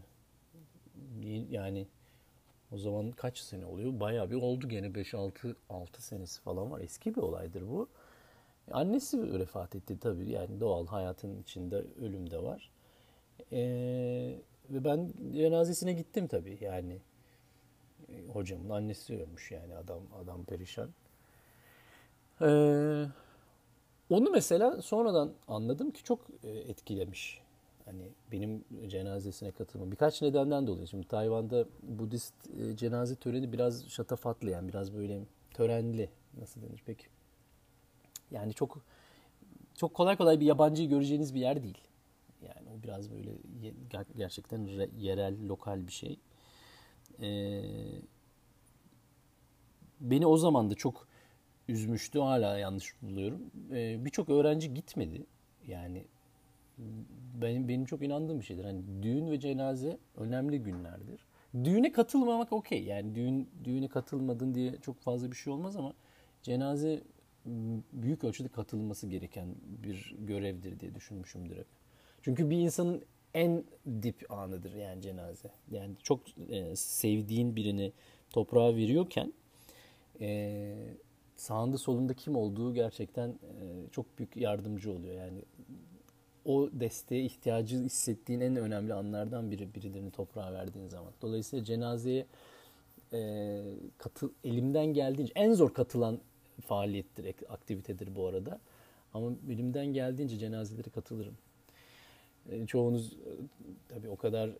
yani 1.50 1.87
o 2.73 2.78
zaman 2.78 3.11
kaç 3.12 3.38
sene 3.38 3.66
oluyor? 3.66 4.00
Bayağı 4.00 4.30
bir 4.30 4.37
oldu 4.37 4.68
gene 4.68 4.95
5-6 4.95 5.57
6 5.71 6.02
senesi 6.02 6.40
falan 6.40 6.71
var. 6.71 6.80
Eski 6.80 7.14
bir 7.16 7.21
olaydır 7.21 7.62
bu. 7.68 7.88
Annesi 8.73 9.35
vefat 9.40 9.75
etti 9.76 9.99
tabii. 10.00 10.30
Yani 10.30 10.61
doğal 10.61 10.87
hayatın 10.87 11.42
içinde 11.42 11.76
ölüm 12.02 12.30
de 12.30 12.42
var. 12.42 12.71
Ee, 13.52 14.38
ve 14.71 14.85
ben 14.85 15.12
cenazesine 15.35 15.92
gittim 15.92 16.28
tabii. 16.28 16.59
Yani 16.61 16.99
hocamın 18.32 18.70
annesi 18.70 19.22
ölmüş 19.22 19.50
yani 19.50 19.74
adam 19.74 20.02
adam 20.24 20.44
perişan. 20.44 20.90
Ee, 22.40 23.06
onu 24.10 24.30
mesela 24.30 24.82
sonradan 24.82 25.32
anladım 25.48 25.90
ki 25.90 26.04
çok 26.04 26.20
e, 26.44 26.50
etkilemiş. 26.50 27.40
Hani 27.84 28.08
benim 28.32 28.64
cenazesine 28.88 29.50
katılma. 29.50 29.90
Birkaç 29.90 30.22
nedenden 30.22 30.66
dolayı. 30.66 30.86
Şimdi 30.86 31.08
Tayvan'da 31.08 31.64
Budist 31.82 32.34
e, 32.60 32.76
cenaze 32.76 33.16
töreni 33.16 33.52
biraz 33.52 33.88
şatafatlı 33.88 34.50
yani 34.50 34.68
biraz 34.68 34.94
böyle 34.94 35.20
törenli. 35.54 36.10
Nasıl 36.40 36.62
denir 36.62 36.82
peki? 36.86 37.06
Yani 38.30 38.54
çok 38.54 38.78
çok 39.74 39.94
kolay 39.94 40.16
kolay 40.16 40.40
bir 40.40 40.46
yabancıyı 40.46 40.88
göreceğiniz 40.88 41.34
bir 41.34 41.40
yer 41.40 41.62
değil. 41.62 41.78
Yani 42.42 42.68
o 42.78 42.82
biraz 42.82 43.10
böyle 43.10 43.30
gerçekten 44.16 44.66
yerel, 44.98 45.48
lokal 45.48 45.86
bir 45.86 45.92
şey. 45.92 46.18
Ee, 47.22 47.62
beni 50.00 50.26
o 50.26 50.37
zaman 50.37 50.70
da 50.70 50.75
çok 50.75 51.08
üzmüştü. 51.68 52.18
Hala 52.18 52.58
yanlış 52.58 53.02
buluyorum. 53.02 53.40
Ee, 53.70 54.04
Birçok 54.04 54.28
öğrenci 54.28 54.75
gitmedi. 54.75 55.26
Yani 55.66 56.04
benim 57.34 57.68
benim 57.68 57.84
çok 57.84 58.02
inandığım 58.02 58.40
bir 58.40 58.44
şeydir. 58.44 58.64
Hani 58.64 59.02
düğün 59.02 59.30
ve 59.30 59.40
cenaze 59.40 59.98
önemli 60.16 60.62
günlerdir. 60.62 61.26
Düğüne 61.64 61.92
katılmamak 61.92 62.52
okey. 62.52 62.84
Yani 62.84 63.14
düğün 63.14 63.48
düğüne 63.64 63.88
katılmadın 63.88 64.54
diye 64.54 64.76
çok 64.82 65.00
fazla 65.00 65.30
bir 65.30 65.37
şey 65.37 65.52
olmaz 65.52 65.76
ama 65.76 65.92
cenaze 66.42 67.02
büyük 67.92 68.25
ölçüde 68.25 68.48
katılması 68.48 69.06
gereken 69.06 69.48
bir 69.84 70.16
görevdir 70.18 70.80
diye 70.80 70.94
düşünmüşümdür 70.94 71.56
hep. 71.56 71.66
Çünkü 72.22 72.50
bir 72.50 72.56
insanın 72.58 73.02
en 73.35 73.64
dip 74.02 74.32
anıdır 74.32 74.75
yani 74.75 75.02
cenaze. 75.02 75.50
Yani 75.70 75.94
çok 76.02 76.20
e, 76.50 76.76
sevdiğin 76.76 77.56
birini 77.56 77.92
toprağa 78.30 78.76
veriyorken 78.76 79.32
e, 80.20 80.75
sağında 81.37 81.78
solunda 81.78 82.14
kim 82.14 82.37
olduğu 82.37 82.75
gerçekten 82.75 83.28
e, 83.28 83.90
çok 83.92 84.18
büyük 84.18 84.37
yardımcı 84.37 84.92
oluyor. 84.92 85.14
Yani 85.14 85.42
o 86.44 86.68
desteğe 86.73 87.25
ihtiyacı 87.25 87.76
hissettiğin 87.76 88.40
en 88.40 88.56
önemli 88.56 88.94
anlardan 88.94 89.50
biri 89.50 89.75
birilerini 89.75 90.11
toprağa 90.11 90.52
verdiğin 90.52 90.88
zaman. 90.88 91.12
Dolayısıyla 91.23 91.64
cenazeye 91.64 92.26
e, 93.12 93.61
katıl, 93.99 94.30
elimden 94.44 94.87
geldiğince 94.87 95.32
en 95.37 95.52
zor 95.52 95.75
katılan 95.75 96.20
faaliyettir, 96.66 97.35
aktivitedir 97.49 98.14
bu 98.14 98.26
arada. 98.26 98.61
Ama 99.14 99.30
elimden 99.50 99.87
geldiğince 99.87 100.38
cenazelere 100.38 100.90
katılırım. 100.90 101.35
E, 102.48 102.66
çoğunuz 102.66 103.12
e, 103.12 103.30
tabii 103.88 104.08
o 104.08 104.16
kadar 104.16 104.50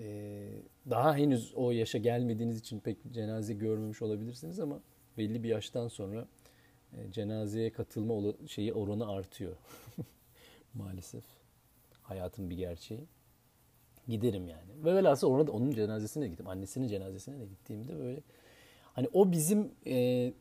e, 0.00 0.48
daha 0.90 1.16
henüz 1.16 1.52
o 1.54 1.70
yaşa 1.70 1.98
gelmediğiniz 1.98 2.58
için 2.58 2.80
pek 2.80 2.96
cenaze 3.12 3.54
görmemiş 3.54 4.02
olabilirsiniz 4.02 4.60
ama 4.60 4.80
belli 5.18 5.42
bir 5.42 5.48
yaştan 5.48 5.88
sonra 5.88 6.26
e, 6.92 7.12
cenazeye 7.12 7.70
katılma 7.70 8.32
şeyi 8.46 8.72
oranı 8.72 9.08
artıyor. 9.08 9.56
Maalesef. 10.74 11.24
Hayatın 12.02 12.50
bir 12.50 12.56
gerçeği. 12.56 13.00
Giderim 14.08 14.48
yani. 14.48 14.84
Ve 14.84 14.94
velhasıl 14.94 15.28
orada 15.28 15.52
onun 15.52 15.70
cenazesine 15.70 16.28
gittim. 16.28 16.48
Annesinin 16.48 16.88
cenazesine 16.88 17.40
de 17.40 17.46
gittiğimde 17.46 17.98
böyle 17.98 18.20
hani 18.84 19.08
o 19.12 19.32
bizim 19.32 19.70
e, 19.86 20.32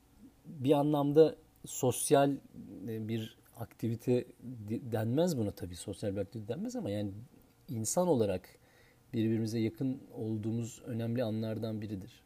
bir 0.46 0.72
anlamda 0.72 1.36
sosyal 1.66 2.32
e, 2.88 3.08
bir 3.08 3.38
aktivite 3.58 4.26
denmez 4.92 5.38
buna 5.38 5.52
tabii 5.52 5.76
sosyal 5.76 6.16
bir 6.16 6.22
aktivite 6.22 6.54
denmez 6.54 6.76
ama 6.76 6.90
yani 6.90 7.12
insan 7.70 8.08
olarak 8.08 8.50
birbirimize 9.14 9.60
yakın 9.60 10.02
olduğumuz 10.14 10.82
önemli 10.86 11.24
anlardan 11.24 11.82
biridir. 11.82 12.24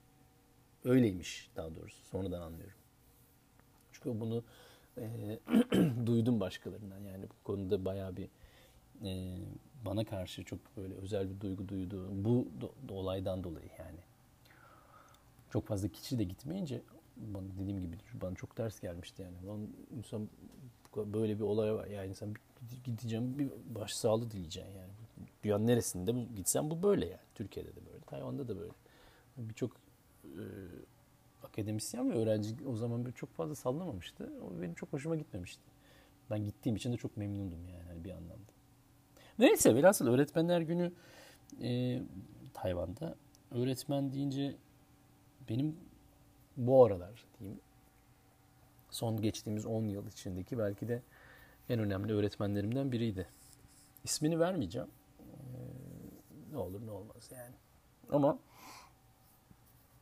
Öyleymiş 0.84 1.50
daha 1.56 1.76
doğrusu 1.76 2.04
sonradan 2.04 2.42
anlıyorum. 2.42 2.78
Çünkü 3.92 4.20
bunu 4.20 4.44
e, 4.98 5.40
duydum 6.06 6.40
başkalarından. 6.40 7.00
Yani 7.00 7.24
bu 7.24 7.44
konuda 7.44 7.86
bayağı 7.86 8.18
bir 8.18 8.30
e, 9.06 9.38
bana 9.86 10.06
karşı 10.06 10.44
çok 10.44 10.60
böyle 10.78 10.94
özel 10.94 11.30
bir 11.30 11.40
duygu 11.40 11.68
duydu. 11.68 12.10
Bu 12.12 12.48
do, 12.62 12.94
olaydan 12.94 13.44
dolayı 13.44 13.70
yani. 13.80 14.00
Çok 15.50 15.68
fazla 15.68 15.88
kişi 15.88 16.20
de 16.20 16.24
gitmeyince 16.24 16.82
bana 17.18 17.46
dediğim 17.60 17.82
gibi 17.82 17.98
bana 18.22 18.36
çok 18.36 18.56
ters 18.56 18.80
gelmişti 18.80 19.22
yani. 19.22 19.36
Ben 19.44 19.98
insan 19.98 20.30
böyle 20.98 21.36
bir 21.36 21.44
olay 21.44 21.74
var. 21.74 21.88
Yani 21.88 22.10
insan 22.10 22.34
gideceğim 22.84 23.40
bir 23.40 23.50
başsağlığı 23.76 24.32
dileyeceksin 24.32 24.72
yani. 24.72 24.92
Dünyanın 25.44 25.68
neresinde 25.68 26.16
bu, 26.16 26.36
gitsen 26.36 26.70
bu 26.70 26.84
böyle 26.84 27.06
yani. 27.06 27.22
Türkiye'de 27.36 27.70
de 27.70 27.86
böyle. 27.86 28.00
Tayvan'da 28.00 28.48
da 28.48 28.58
böyle. 28.58 28.72
Birçok 29.38 29.72
e, 30.24 30.44
akademisyen 31.44 32.12
ve 32.12 32.16
öğrenci 32.16 32.56
o 32.68 32.76
zaman 32.76 33.12
çok 33.16 33.34
fazla 33.34 33.56
sallamamıştı. 33.56 34.32
O 34.42 34.62
benim 34.62 34.74
çok 34.74 34.94
hoşuma 34.94 35.16
gitmemişti. 35.16 35.62
Ben 36.30 36.46
gittiğim 36.46 36.76
için 36.76 36.94
de 36.94 36.98
çok 36.98 37.18
memnundum 37.18 37.68
yani 37.68 37.84
hani 37.88 38.04
bir 38.04 38.12
anlamda. 38.12 38.52
Neyse 39.40 39.76
velhasıl 39.76 40.08
öğretmenler 40.08 40.62
günü 40.62 40.92
e, 41.62 42.02
Tayvan'da. 42.54 43.16
Öğretmen 43.52 44.14
deyince 44.14 44.56
benim 45.50 45.76
bu 46.58 46.86
aralar 46.86 47.26
diyeyim 47.40 47.60
son 48.90 49.22
geçtiğimiz 49.22 49.66
10 49.66 49.86
yıl 49.86 50.08
içindeki 50.08 50.58
belki 50.58 50.88
de 50.88 51.02
en 51.70 51.80
önemli 51.80 52.14
öğretmenlerimden 52.14 52.92
biriydi. 52.92 53.28
İsmini 54.04 54.40
vermeyeceğim. 54.40 54.88
Ee, 55.20 55.24
ne 56.52 56.58
olur 56.58 56.86
ne 56.86 56.92
olmaz 56.92 57.30
yani. 57.32 57.56
Ama 58.12 58.40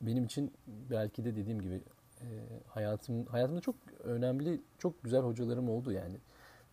benim 0.02 0.26
için 0.26 0.54
belki 0.68 1.26
de 1.26 1.36
dediğim 1.36 1.62
gibi 1.62 1.82
e, 2.22 2.28
hayatım 2.68 3.26
hayatımda 3.26 3.62
çok 3.62 3.76
önemli, 4.04 4.62
çok 4.78 5.04
güzel 5.04 5.22
hocalarım 5.22 5.70
oldu 5.70 5.92
yani. 5.92 6.18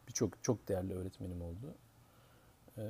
Birçok 0.09 0.43
çok 0.43 0.69
değerli 0.69 0.95
öğretmenim 0.95 1.43
oldu. 1.43 1.75
E, 2.79 2.85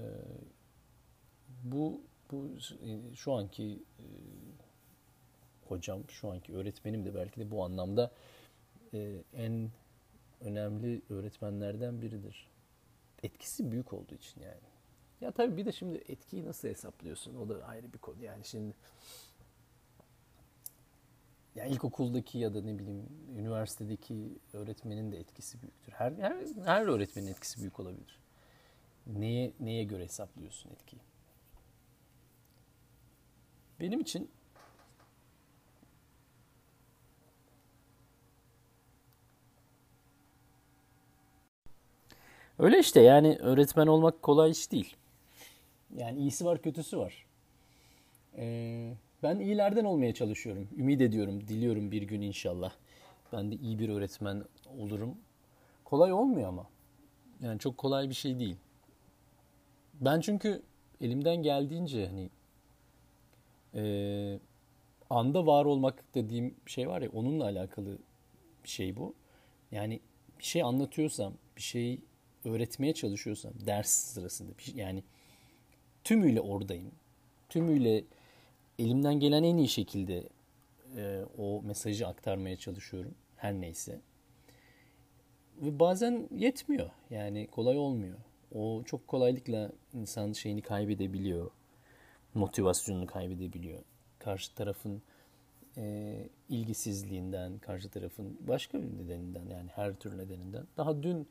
bu 1.64 2.00
bu 2.30 2.50
şu 3.14 3.32
anki 3.32 3.82
e, 3.98 4.06
hocam, 5.68 6.00
şu 6.08 6.30
anki 6.30 6.54
öğretmenim 6.54 7.04
de 7.04 7.14
belki 7.14 7.40
de 7.40 7.50
bu 7.50 7.64
anlamda 7.64 8.10
en 9.34 9.70
önemli 10.40 11.02
öğretmenlerden 11.10 12.02
biridir. 12.02 12.50
Etkisi 13.22 13.72
büyük 13.72 13.92
olduğu 13.92 14.14
için 14.14 14.40
yani. 14.40 14.72
Ya 15.20 15.30
tabii 15.30 15.56
bir 15.56 15.66
de 15.66 15.72
şimdi 15.72 15.98
etkiyi 16.08 16.44
nasıl 16.44 16.68
hesaplıyorsun? 16.68 17.34
O 17.34 17.48
da 17.48 17.64
ayrı 17.64 17.92
bir 17.92 17.98
konu. 17.98 18.22
Yani 18.22 18.44
şimdi 18.44 18.74
ya 21.54 21.64
ilkokuldaki 21.64 22.38
ya 22.38 22.54
da 22.54 22.62
ne 22.62 22.78
bileyim 22.78 23.08
üniversitedeki 23.38 24.38
öğretmenin 24.52 25.12
de 25.12 25.18
etkisi 25.18 25.62
büyüktür. 25.62 25.92
Her 25.92 26.12
her, 26.12 26.46
her 26.64 26.86
öğretmenin 26.86 27.26
etkisi 27.26 27.60
büyük 27.60 27.80
olabilir. 27.80 28.18
Neye 29.06 29.52
neye 29.60 29.84
göre 29.84 30.04
hesaplıyorsun 30.04 30.70
etkiyi? 30.70 31.02
Benim 33.80 34.00
için 34.00 34.30
Öyle 42.58 42.78
işte 42.78 43.00
yani 43.00 43.36
öğretmen 43.40 43.86
olmak 43.86 44.22
kolay 44.22 44.50
iş 44.50 44.72
değil. 44.72 44.96
Yani 45.96 46.18
iyisi 46.18 46.44
var 46.44 46.62
kötüsü 46.62 46.98
var. 46.98 47.26
Ee, 48.36 48.94
ben 49.22 49.38
iyilerden 49.38 49.84
olmaya 49.84 50.14
çalışıyorum. 50.14 50.68
Ümit 50.78 51.00
ediyorum, 51.00 51.40
diliyorum 51.40 51.90
bir 51.90 52.02
gün 52.02 52.20
inşallah. 52.20 52.72
Ben 53.32 53.50
de 53.50 53.54
iyi 53.54 53.78
bir 53.78 53.88
öğretmen 53.88 54.44
olurum. 54.78 55.14
Kolay 55.84 56.12
olmuyor 56.12 56.48
ama. 56.48 56.66
Yani 57.40 57.58
çok 57.58 57.78
kolay 57.78 58.08
bir 58.08 58.14
şey 58.14 58.38
değil. 58.38 58.56
Ben 60.00 60.20
çünkü 60.20 60.62
elimden 61.00 61.36
geldiğince 61.36 62.06
hani 62.06 62.30
e, 63.74 64.40
anda 65.10 65.46
var 65.46 65.64
olmak 65.64 66.04
dediğim 66.14 66.54
şey 66.66 66.88
var 66.88 67.02
ya 67.02 67.10
onunla 67.10 67.44
alakalı 67.44 67.98
bir 68.64 68.68
şey 68.68 68.96
bu. 68.96 69.14
Yani 69.70 70.00
bir 70.38 70.44
şey 70.44 70.62
anlatıyorsam, 70.62 71.34
bir 71.56 71.62
şey 71.62 72.00
öğretmeye 72.44 72.94
çalışıyorsam 72.94 73.52
ders 73.66 73.90
sırasında 73.90 74.52
şey, 74.58 74.74
yani 74.74 75.02
tümüyle 76.04 76.40
oradayım. 76.40 76.90
Tümüyle 77.48 78.04
elimden 78.78 79.20
gelen 79.20 79.42
en 79.42 79.56
iyi 79.56 79.68
şekilde 79.68 80.28
e, 80.96 81.24
o 81.38 81.62
mesajı 81.62 82.06
aktarmaya 82.06 82.56
çalışıyorum. 82.56 83.14
Her 83.36 83.54
neyse. 83.54 84.00
Ve 85.62 85.80
bazen 85.80 86.28
yetmiyor. 86.36 86.90
Yani 87.10 87.46
kolay 87.46 87.78
olmuyor. 87.78 88.18
O 88.54 88.82
çok 88.86 89.08
kolaylıkla 89.08 89.72
insan 89.94 90.32
şeyini 90.32 90.62
kaybedebiliyor. 90.62 91.50
Motivasyonunu 92.34 93.06
kaybedebiliyor. 93.06 93.82
Karşı 94.18 94.54
tarafın 94.54 95.02
e, 95.76 96.14
ilgisizliğinden, 96.48 97.58
karşı 97.58 97.88
tarafın 97.88 98.38
başka 98.40 98.82
bir 98.82 98.98
nedeninden 98.98 99.46
yani 99.46 99.70
her 99.74 99.94
tür 99.94 100.18
nedeninden. 100.18 100.66
Daha 100.76 101.02
dün 101.02 101.28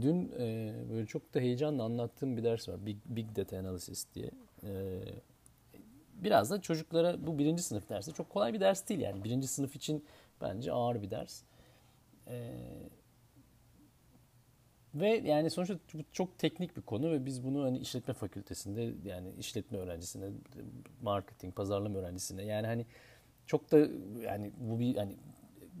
Dün 0.00 0.32
e, 0.38 0.74
böyle 0.90 1.06
çok 1.06 1.34
da 1.34 1.40
heyecanla 1.40 1.84
anlattığım 1.84 2.36
bir 2.36 2.44
ders 2.44 2.68
var. 2.68 2.86
Big, 2.86 2.96
Big 3.06 3.36
Data 3.36 3.58
Analysis 3.58 4.06
diye. 4.14 4.30
E, 4.64 5.00
biraz 6.14 6.50
da 6.50 6.60
çocuklara 6.60 7.26
bu 7.26 7.38
birinci 7.38 7.62
sınıf 7.62 7.88
dersi 7.88 8.12
çok 8.12 8.30
kolay 8.30 8.52
bir 8.52 8.60
ders 8.60 8.88
değil 8.88 9.00
yani. 9.00 9.24
Birinci 9.24 9.46
sınıf 9.46 9.76
için 9.76 10.04
bence 10.40 10.72
ağır 10.72 11.02
bir 11.02 11.10
ders. 11.10 11.42
E, 12.28 12.50
ve 14.94 15.08
yani 15.08 15.50
sonuçta 15.50 15.78
çok 16.12 16.38
teknik 16.38 16.76
bir 16.76 16.82
konu 16.82 17.10
ve 17.10 17.26
biz 17.26 17.44
bunu 17.44 17.64
hani 17.64 17.78
işletme 17.78 18.14
fakültesinde 18.14 18.94
yani 19.04 19.32
işletme 19.38 19.78
öğrencisinde, 19.78 20.30
marketing, 21.02 21.54
pazarlama 21.54 21.98
öğrencisinde 21.98 22.42
yani 22.42 22.66
hani 22.66 22.86
çok 23.46 23.72
da 23.72 23.78
yani 24.22 24.52
bu 24.56 24.78
bir 24.78 24.96
hani 24.96 25.16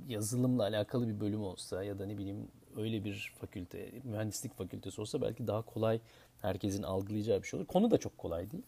yazılımla 0.08 0.62
alakalı 0.62 1.08
bir 1.08 1.20
bölüm 1.20 1.42
olsa 1.42 1.84
ya 1.84 1.98
da 1.98 2.06
ne 2.06 2.18
bileyim 2.18 2.48
öyle 2.76 3.04
bir 3.04 3.32
fakülte, 3.40 3.90
mühendislik 4.04 4.54
fakültesi 4.54 5.00
olsa 5.00 5.22
belki 5.22 5.46
daha 5.46 5.62
kolay 5.62 6.00
herkesin 6.42 6.82
algılayacağı 6.82 7.42
bir 7.42 7.46
şey 7.46 7.58
olur. 7.60 7.66
Konu 7.66 7.90
da 7.90 7.98
çok 7.98 8.18
kolay 8.18 8.50
değil. 8.50 8.62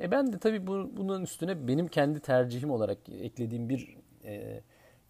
E 0.00 0.10
ben 0.10 0.32
de 0.32 0.38
tabii 0.38 0.66
bu, 0.66 0.90
bunun 0.96 1.22
üstüne 1.22 1.68
benim 1.68 1.88
kendi 1.88 2.20
tercihim 2.20 2.70
olarak 2.70 2.98
eklediğim 3.08 3.68
bir 3.68 3.96
e, 4.24 4.60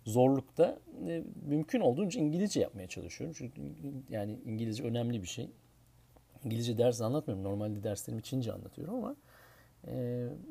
zorlukta 0.04 0.78
e, 1.06 1.22
mümkün 1.46 1.80
olduğunca 1.80 2.20
İngilizce 2.20 2.60
yapmaya 2.60 2.86
çalışıyorum. 2.86 3.36
Çünkü 3.38 3.62
yani 4.10 4.38
İngilizce 4.44 4.84
önemli 4.84 5.22
bir 5.22 5.28
şey. 5.28 5.50
İngilizce 6.44 6.78
ders 6.78 7.00
anlatmıyorum. 7.00 7.44
Normalde 7.44 7.82
derslerimi 7.82 8.22
Çince 8.22 8.52
anlatıyorum 8.52 8.94
ama 8.94 9.16
e, 9.86 9.94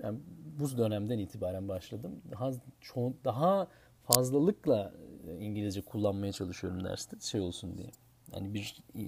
yani 0.03 0.19
bu 0.59 0.77
dönemden 0.77 1.19
itibaren 1.19 1.67
başladım. 1.67 2.21
Daha, 2.31 2.51
ço- 2.81 3.13
daha 3.25 3.67
fazlalıkla 4.07 4.93
e, 5.27 5.39
İngilizce 5.39 5.81
kullanmaya 5.81 6.31
çalışıyorum 6.31 6.83
derste 6.83 7.19
şey 7.19 7.41
olsun 7.41 7.77
diye. 7.77 7.89
Yani 8.33 8.53
bir 8.53 8.83
e, 8.95 9.01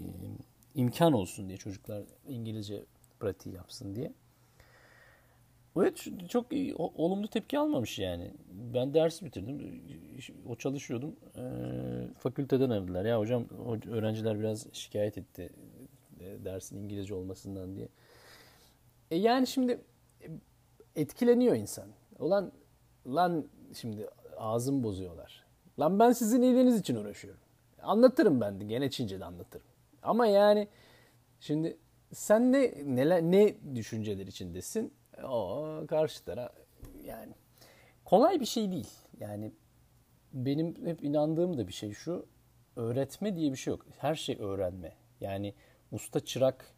imkan 0.75 1.13
olsun 1.13 1.47
diye 1.47 1.57
çocuklar 1.57 2.03
İngilizce 2.27 2.85
pratiği 3.19 3.55
yapsın 3.55 3.95
diye. 3.95 4.13
Evet 5.77 6.07
çok 6.29 6.45
olumlu 6.77 7.27
tepki 7.27 7.59
almamış 7.59 7.99
yani. 7.99 8.33
Ben 8.51 8.93
dersi 8.93 9.25
bitirdim. 9.25 9.81
O 10.47 10.55
çalışıyordum. 10.55 11.15
E, 11.35 11.43
fakülteden 12.19 12.69
aradılar. 12.69 13.05
Ya 13.05 13.19
hocam 13.19 13.45
öğrenciler 13.89 14.39
biraz 14.39 14.67
şikayet 14.73 15.17
etti 15.17 15.49
dersin 16.19 16.77
İngilizce 16.77 17.13
olmasından 17.13 17.75
diye. 17.75 17.87
E 19.11 19.15
yani 19.15 19.47
şimdi 19.47 19.81
etkileniyor 20.95 21.55
insan. 21.55 21.87
Ulan 22.19 22.51
lan 23.07 23.45
şimdi 23.73 24.07
ağzım 24.39 24.83
bozuyorlar. 24.83 25.45
Lan 25.79 25.99
ben 25.99 26.11
sizin 26.11 26.41
iyiliğiniz 26.41 26.79
için 26.79 26.95
uğraşıyorum. 26.95 27.41
Anlatırım 27.81 28.41
ben 28.41 28.59
de 28.59 28.65
gene 28.65 28.89
Çince'de 28.89 29.25
anlatırım. 29.25 29.65
Ama 30.03 30.27
yani 30.27 30.67
şimdi 31.39 31.77
sen 32.13 32.51
ne 32.51 32.73
neler 32.85 33.21
ne 33.21 33.55
düşünceler 33.75 34.27
içindesin? 34.27 34.93
O 35.23 35.65
karşı 35.87 36.25
taraf 36.25 36.51
yani 37.05 37.33
kolay 38.05 38.39
bir 38.39 38.45
şey 38.45 38.71
değil. 38.71 38.89
Yani 39.19 39.51
benim 40.33 40.85
hep 40.85 41.03
inandığım 41.03 41.57
da 41.57 41.67
bir 41.67 41.73
şey 41.73 41.93
şu. 41.93 42.25
Öğretme 42.75 43.35
diye 43.35 43.51
bir 43.51 43.57
şey 43.57 43.71
yok. 43.71 43.85
Her 43.97 44.15
şey 44.15 44.37
öğrenme. 44.39 44.95
Yani 45.21 45.53
usta 45.91 46.19
çırak 46.19 46.73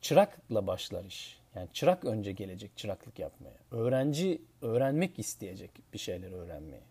çırakla 0.00 0.66
başlar 0.66 1.04
iş. 1.04 1.40
Yani 1.54 1.68
çırak 1.72 2.04
önce 2.04 2.32
gelecek 2.32 2.76
çıraklık 2.76 3.18
yapmaya. 3.18 3.58
Öğrenci 3.70 4.42
öğrenmek 4.62 5.18
isteyecek 5.18 5.70
bir 5.92 5.98
şeyler 5.98 6.32
öğrenmeye. 6.32 6.82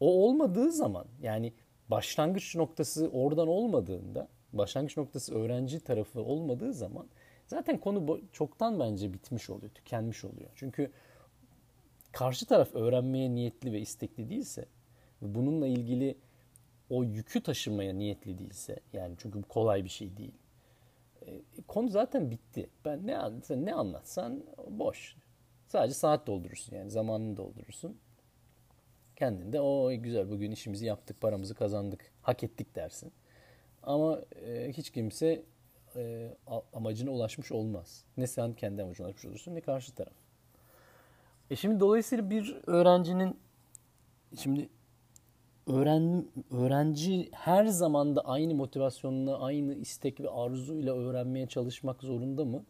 O 0.00 0.24
olmadığı 0.26 0.72
zaman 0.72 1.06
yani 1.22 1.52
başlangıç 1.88 2.56
noktası 2.56 3.08
oradan 3.08 3.48
olmadığında, 3.48 4.28
başlangıç 4.52 4.96
noktası 4.96 5.34
öğrenci 5.34 5.80
tarafı 5.80 6.20
olmadığı 6.20 6.72
zaman 6.72 7.06
zaten 7.46 7.78
konu 7.78 8.20
çoktan 8.32 8.80
bence 8.80 9.12
bitmiş 9.12 9.50
oluyor, 9.50 9.72
tükenmiş 9.72 10.24
oluyor. 10.24 10.50
Çünkü 10.54 10.92
karşı 12.12 12.46
taraf 12.46 12.74
öğrenmeye 12.74 13.34
niyetli 13.34 13.72
ve 13.72 13.80
istekli 13.80 14.30
değilse 14.30 14.66
ve 15.22 15.34
bununla 15.34 15.66
ilgili 15.66 16.18
o 16.90 17.04
yükü 17.04 17.42
taşımaya 17.42 17.94
niyetli 17.94 18.38
değilse 18.38 18.80
yani 18.92 19.14
çünkü 19.18 19.42
bu 19.42 19.48
kolay 19.48 19.84
bir 19.84 19.88
şey 19.88 20.16
değil. 20.16 20.34
E, 21.26 21.42
konu 21.68 21.88
zaten 21.88 22.30
bitti. 22.30 22.70
Ben 22.84 23.06
ne 23.06 23.18
ne 23.64 23.74
anlatsan 23.74 24.44
boş. 24.70 25.16
Sadece 25.66 25.94
saat 25.94 26.26
doldurursun 26.26 26.76
yani 26.76 26.90
zamanını 26.90 27.36
doldurursun. 27.36 27.98
Kendinde 29.18 29.60
o 29.60 29.90
güzel 30.02 30.30
bugün 30.30 30.50
işimizi 30.50 30.86
yaptık, 30.86 31.20
paramızı 31.20 31.54
kazandık, 31.54 32.12
hak 32.22 32.44
ettik 32.44 32.74
dersin. 32.74 33.12
Ama 33.82 34.20
e, 34.46 34.72
hiç 34.72 34.90
kimse 34.90 35.42
e, 35.96 36.32
amacına 36.72 37.10
ulaşmış 37.10 37.52
olmaz. 37.52 38.04
Ne 38.16 38.26
sen 38.26 38.52
kendi 38.52 38.82
amacına 38.82 39.06
ulaşmış 39.06 39.24
olursun 39.24 39.54
ne 39.54 39.60
karşı 39.60 39.94
taraf. 39.94 40.12
E 41.50 41.56
şimdi 41.56 41.80
dolayısıyla 41.80 42.30
bir 42.30 42.56
öğrencinin 42.66 43.36
şimdi 44.38 44.68
öğren 45.66 46.26
öğrenci 46.50 47.28
her 47.32 47.66
zaman 47.66 48.16
da 48.16 48.20
aynı 48.20 48.54
motivasyonla, 48.54 49.40
aynı 49.40 49.74
istek 49.74 50.20
ve 50.20 50.30
arzuyla 50.30 50.94
öğrenmeye 50.94 51.46
çalışmak 51.46 52.02
zorunda 52.02 52.44
mı? 52.44 52.64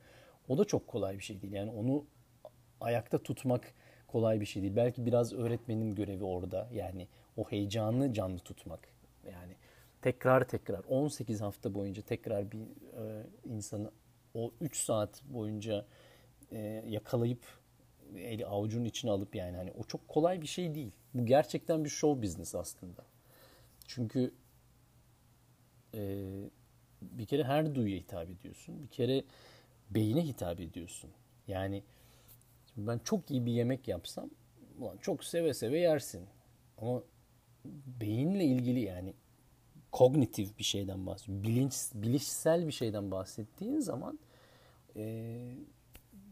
O 0.49 0.59
da 0.59 0.65
çok 0.65 0.87
kolay 0.87 1.19
bir 1.19 1.23
şey 1.23 1.43
değil. 1.43 1.53
Yani 1.53 1.71
onu 1.71 2.05
ayakta 2.81 3.19
tutmak 3.19 3.75
kolay 4.09 4.41
bir 4.41 4.47
şey 4.47 4.63
değil. 4.63 4.77
Belki 4.77 5.07
biraz 5.07 5.33
öğretmenin 5.33 5.95
görevi 5.95 6.25
orada. 6.25 6.69
Yani 6.73 7.09
o 7.37 7.51
heyecanı 7.51 8.13
canlı 8.13 8.39
tutmak. 8.39 8.89
Yani 9.31 9.57
tekrar 10.03 10.49
tekrar 10.49 10.85
18 10.89 11.41
hafta 11.41 11.75
boyunca 11.75 12.03
tekrar 12.03 12.53
bir 12.53 12.61
e, 12.61 13.27
insanı 13.45 13.91
o 14.35 14.53
3 14.61 14.77
saat 14.77 15.23
boyunca 15.25 15.87
e, 16.53 16.85
yakalayıp 16.87 17.45
eli 18.17 18.47
avucunun 18.47 18.85
içine 18.85 19.11
alıp 19.11 19.35
yani 19.35 19.57
hani 19.57 19.73
o 19.73 19.85
çok 19.85 20.09
kolay 20.09 20.43
bir 20.43 20.47
şey 20.47 20.75
değil. 20.75 20.93
Bu 21.15 21.27
gerçekten 21.27 21.85
bir 21.85 21.91
show 21.91 22.23
business 22.23 22.55
aslında. 22.55 23.05
Çünkü 23.87 24.35
e, 25.95 26.25
bir 27.03 27.27
kere 27.27 27.45
her 27.45 27.75
duyuya 27.75 27.99
hitap 27.99 28.31
ediyorsun. 28.31 28.83
Bir 28.83 28.89
kere 28.89 29.25
beyine 29.91 30.27
hitap 30.27 30.61
ediyorsun. 30.61 31.11
Yani 31.49 31.83
ben 32.87 32.99
çok 32.99 33.31
iyi 33.31 33.47
bir 33.47 33.53
yemek 33.53 33.89
yapsam 33.89 34.31
ulan 34.79 34.97
çok 34.97 35.25
seve 35.25 35.55
seve 35.55 35.79
yersin. 35.79 36.27
Ama 36.79 37.03
beyinle 38.01 38.45
ilgili 38.45 38.81
yani 38.81 39.15
kognitif 39.93 40.59
bir 40.59 40.65
şeyden 40.65 41.07
bahsediyorsun. 41.07 41.43
Bilinç, 41.43 41.75
bilişsel 41.95 42.67
bir 42.67 42.73
şeyden 42.73 43.11
bahsettiğin 43.11 43.79
zaman 43.79 44.19
e, 44.97 45.55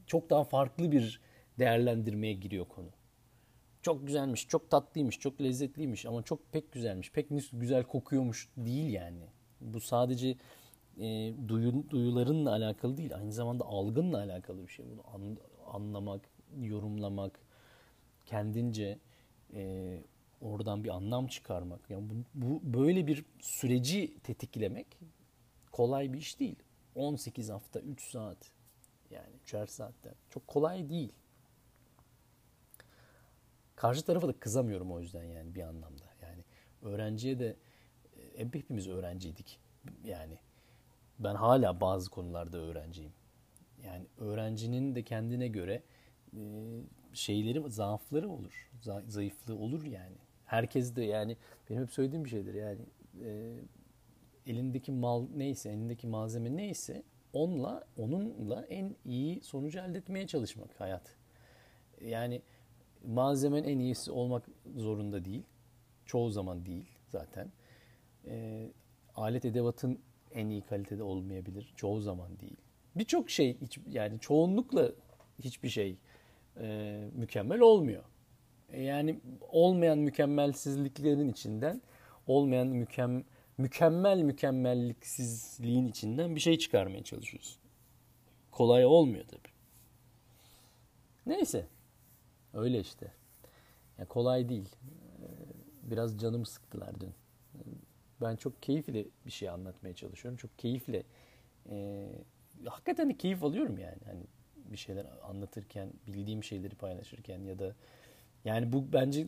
çok 0.06 0.30
daha 0.30 0.44
farklı 0.44 0.92
bir 0.92 1.20
değerlendirmeye 1.58 2.32
giriyor 2.32 2.68
konu. 2.68 2.88
Çok 3.82 4.06
güzelmiş, 4.06 4.48
çok 4.48 4.70
tatlıymış, 4.70 5.18
çok 5.18 5.40
lezzetliymiş 5.40 6.06
ama 6.06 6.22
çok 6.22 6.52
pek 6.52 6.72
güzelmiş, 6.72 7.12
pek 7.12 7.26
güzel 7.52 7.84
kokuyormuş 7.84 8.48
değil 8.56 8.92
yani. 8.92 9.26
Bu 9.60 9.80
sadece 9.80 10.36
e, 11.00 11.32
duyu, 11.48 11.90
duyularınla 11.90 12.50
alakalı 12.50 12.96
değil, 12.96 13.14
aynı 13.16 13.32
zamanda 13.32 13.64
algınla 13.64 14.18
alakalı 14.18 14.66
bir 14.66 14.72
şey. 14.72 14.86
Bunu 14.90 15.02
an, 15.14 15.36
anlamak, 15.66 16.28
yorumlamak, 16.60 17.40
kendince 18.26 18.98
e, 19.54 20.02
oradan 20.40 20.84
bir 20.84 20.88
anlam 20.88 21.26
çıkarmak. 21.26 21.90
Yani 21.90 22.08
bu, 22.10 22.14
bu 22.34 22.60
böyle 22.74 23.06
bir 23.06 23.24
süreci 23.40 24.18
tetiklemek 24.18 24.86
kolay 25.72 26.12
bir 26.12 26.18
iş 26.18 26.40
değil. 26.40 26.56
18 26.94 27.50
hafta, 27.50 27.80
3 27.80 28.10
saat 28.10 28.52
yani 29.10 29.36
3'er 29.46 29.66
saatte. 29.66 30.14
Çok 30.30 30.48
kolay 30.48 30.88
değil. 30.88 31.12
Karşı 33.76 34.04
tarafa 34.04 34.28
da 34.28 34.32
kızamıyorum 34.32 34.92
o 34.92 35.00
yüzden 35.00 35.24
yani 35.24 35.54
bir 35.54 35.62
anlamda. 35.62 36.04
Yani 36.22 36.44
öğrenciye 36.82 37.38
de 37.38 37.56
e, 38.16 38.38
hepimiz 38.38 38.88
öğrenciydik. 38.88 39.60
Yani 40.04 40.38
ben 41.18 41.34
hala 41.34 41.80
bazı 41.80 42.10
konularda 42.10 42.58
öğrenciyim. 42.58 43.12
Yani 43.84 44.06
öğrencinin 44.18 44.94
de 44.94 45.02
kendine 45.02 45.48
göre 45.48 45.82
şeyleri, 47.12 47.70
zaafları 47.70 48.28
olur. 48.28 48.70
Zayıflığı 49.08 49.56
olur 49.56 49.84
yani. 49.84 50.16
Herkes 50.44 50.96
de 50.96 51.02
yani 51.02 51.36
benim 51.70 51.82
hep 51.82 51.90
söylediğim 51.90 52.24
bir 52.24 52.30
şeydir 52.30 52.54
yani 52.54 52.80
e, 53.24 53.54
elindeki 54.46 54.92
mal 54.92 55.26
neyse, 55.36 55.70
elindeki 55.70 56.06
malzeme 56.06 56.56
neyse 56.56 57.02
onunla, 57.32 57.84
onunla 57.96 58.62
en 58.62 58.96
iyi 59.04 59.40
sonucu 59.40 59.78
elde 59.78 59.98
etmeye 59.98 60.26
çalışmak 60.26 60.80
hayat. 60.80 61.16
Yani 62.00 62.42
malzemen 63.04 63.64
en 63.64 63.78
iyisi 63.78 64.12
olmak 64.12 64.48
zorunda 64.76 65.24
değil. 65.24 65.42
Çoğu 66.06 66.30
zaman 66.30 66.66
değil 66.66 66.86
zaten. 67.08 67.52
E, 68.26 68.66
alet 69.14 69.44
edevatın 69.44 69.98
en 70.32 70.48
iyi 70.48 70.62
kalitede 70.62 71.02
olmayabilir. 71.02 71.72
Çoğu 71.76 72.00
zaman 72.00 72.40
değil. 72.40 72.56
Birçok 72.96 73.30
şey 73.30 73.60
hiç, 73.60 73.78
yani 73.88 74.20
çoğunlukla 74.20 74.92
hiçbir 75.38 75.68
şey 75.68 75.98
e, 76.60 76.98
mükemmel 77.14 77.60
olmuyor. 77.60 78.02
E, 78.72 78.82
yani 78.82 79.20
olmayan 79.40 79.98
mükemmelsizliklerin 79.98 81.28
içinden 81.28 81.82
olmayan 82.26 82.66
mükem, 82.66 83.24
mükemmel 83.58 84.22
mükemmelliksizliğin 84.22 85.88
içinden 85.88 86.34
bir 86.34 86.40
şey 86.40 86.58
çıkarmaya 86.58 87.04
çalışıyorsun. 87.04 87.62
Kolay 88.50 88.86
olmuyor 88.86 89.24
tabii. 89.24 89.52
Neyse. 91.26 91.66
Öyle 92.54 92.80
işte. 92.80 93.12
Yani 93.98 94.08
kolay 94.08 94.48
değil. 94.48 94.68
E, 95.22 95.26
biraz 95.82 96.18
canım 96.18 96.46
sıktılar 96.46 97.00
dün. 97.00 97.14
Ben 98.20 98.36
çok 98.36 98.62
keyifli 98.62 99.10
bir 99.26 99.30
şey 99.30 99.48
anlatmaya 99.48 99.94
çalışıyorum. 99.94 100.36
Çok 100.36 100.58
keyifle 100.58 101.02
e, 101.70 102.06
hakikaten 102.64 103.10
de 103.10 103.16
keyif 103.16 103.44
alıyorum 103.44 103.78
yani. 103.78 103.98
Hani 104.04 104.22
bir 104.72 104.76
şeyler 104.76 105.06
anlatırken, 105.28 105.88
bildiğim 106.06 106.44
şeyleri 106.44 106.74
paylaşırken 106.74 107.38
ya 107.38 107.58
da 107.58 107.74
yani 108.44 108.72
bu 108.72 108.92
bence 108.92 109.26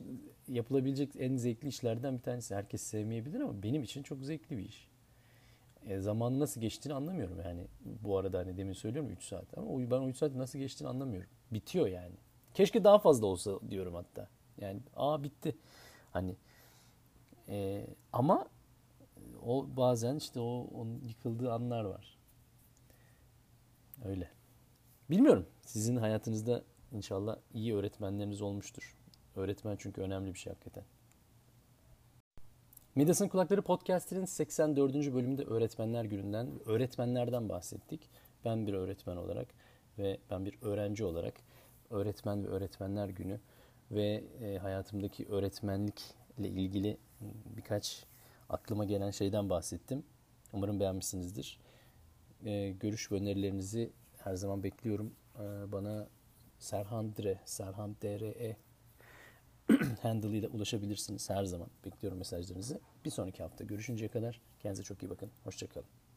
yapılabilecek 0.48 1.16
en 1.18 1.37
zevkli 1.37 1.68
işlerden 1.68 2.16
bir 2.18 2.22
tanesi. 2.22 2.55
Herkes 2.55 2.83
sevmeyebilir 2.83 3.40
ama 3.40 3.62
benim 3.62 3.83
için 3.83 4.03
çok 4.03 4.24
zevkli 4.24 4.59
bir 4.59 4.64
iş. 4.64 4.88
E, 5.87 6.01
zaman 6.01 6.40
nasıl 6.40 6.61
geçtiğini 6.61 6.94
anlamıyorum 6.94 7.40
yani. 7.44 7.66
Bu 8.03 8.18
arada 8.18 8.38
hani 8.38 8.57
demin 8.57 8.72
söylüyorum 8.72 9.11
3 9.11 9.24
saat 9.24 9.59
ama 9.59 9.90
ben 9.90 9.96
o 9.96 10.09
3 10.09 10.16
saat 10.16 10.35
nasıl 10.35 10.59
geçtiğini 10.59 10.88
anlamıyorum. 10.88 11.31
Bitiyor 11.53 11.87
yani. 11.87 12.14
Keşke 12.55 12.85
daha 12.85 12.98
fazla 12.98 13.27
olsa 13.27 13.61
diyorum 13.70 13.94
hatta. 13.94 14.29
Yani 14.61 14.81
aa 14.96 15.22
bitti. 15.22 15.57
Hani 16.12 16.37
e, 17.48 17.87
ama 18.12 18.48
o 19.46 19.66
bazen 19.77 20.16
işte 20.16 20.40
o 20.40 20.66
onun 20.74 21.01
yıkıldığı 21.09 21.53
anlar 21.53 21.85
var. 21.85 22.18
Öyle. 24.05 24.31
Bilmiyorum. 25.11 25.47
Sizin 25.66 25.97
hayatınızda 25.97 26.62
inşallah 26.92 27.37
iyi 27.55 27.75
öğretmenleriniz 27.75 28.42
olmuştur. 28.42 28.97
Öğretmen 29.37 29.77
çünkü 29.77 30.01
önemli 30.01 30.35
bir 30.35 30.38
şey 30.38 30.53
hakikaten. 30.53 30.85
Midas'ın 32.94 33.29
Kulakları 33.29 33.62
Podcast'inin 33.62 34.25
84. 34.25 34.94
bölümünde 34.94 35.44
Öğretmenler 35.44 36.05
Günü'nden, 36.05 36.49
öğretmenlerden 36.66 37.49
bahsettik. 37.49 38.11
Ben 38.44 38.66
bir 38.66 38.75
öğretmen 38.75 39.16
olarak 39.16 39.49
ve 39.99 40.18
ben 40.31 40.44
bir 40.44 40.59
öğrenci 40.62 41.05
olarak 41.05 41.35
Öğretmen 41.90 42.44
ve 42.44 42.49
Öğretmenler 42.49 43.09
Günü 43.09 43.40
ve 43.90 44.25
e, 44.40 44.59
hayatımdaki 44.59 45.27
öğretmenlikle 45.27 46.49
ilgili 46.49 46.99
birkaç 47.57 48.05
aklıma 48.49 48.85
gelen 48.85 49.11
şeyden 49.11 49.51
bahsettim. 49.51 50.03
Umarım 50.53 50.81
beğenmişsinizdir. 50.81 51.61
E, 52.44 52.71
görüş 52.71 53.12
ve 53.12 53.16
önerilerinizi 53.16 53.92
her 54.24 54.35
zaman 54.35 54.62
bekliyorum. 54.62 55.14
E, 55.38 55.72
bana 55.72 56.09
Serhan 56.59 57.16
Dre, 57.16 57.40
Serhan 57.44 57.96
DRE 58.02 58.57
handle 60.02 60.38
ile 60.38 60.48
ulaşabilirsiniz 60.48 61.31
her 61.31 61.44
zaman. 61.44 61.68
Bekliyorum 61.85 62.18
mesajlarınızı. 62.18 62.81
Bir 63.04 63.11
sonraki 63.11 63.42
hafta 63.42 63.64
görüşünceye 63.64 64.09
kadar 64.09 64.40
kendinize 64.61 64.83
çok 64.83 65.02
iyi 65.02 65.11
bakın. 65.11 65.31
Hoşçakalın. 65.44 66.08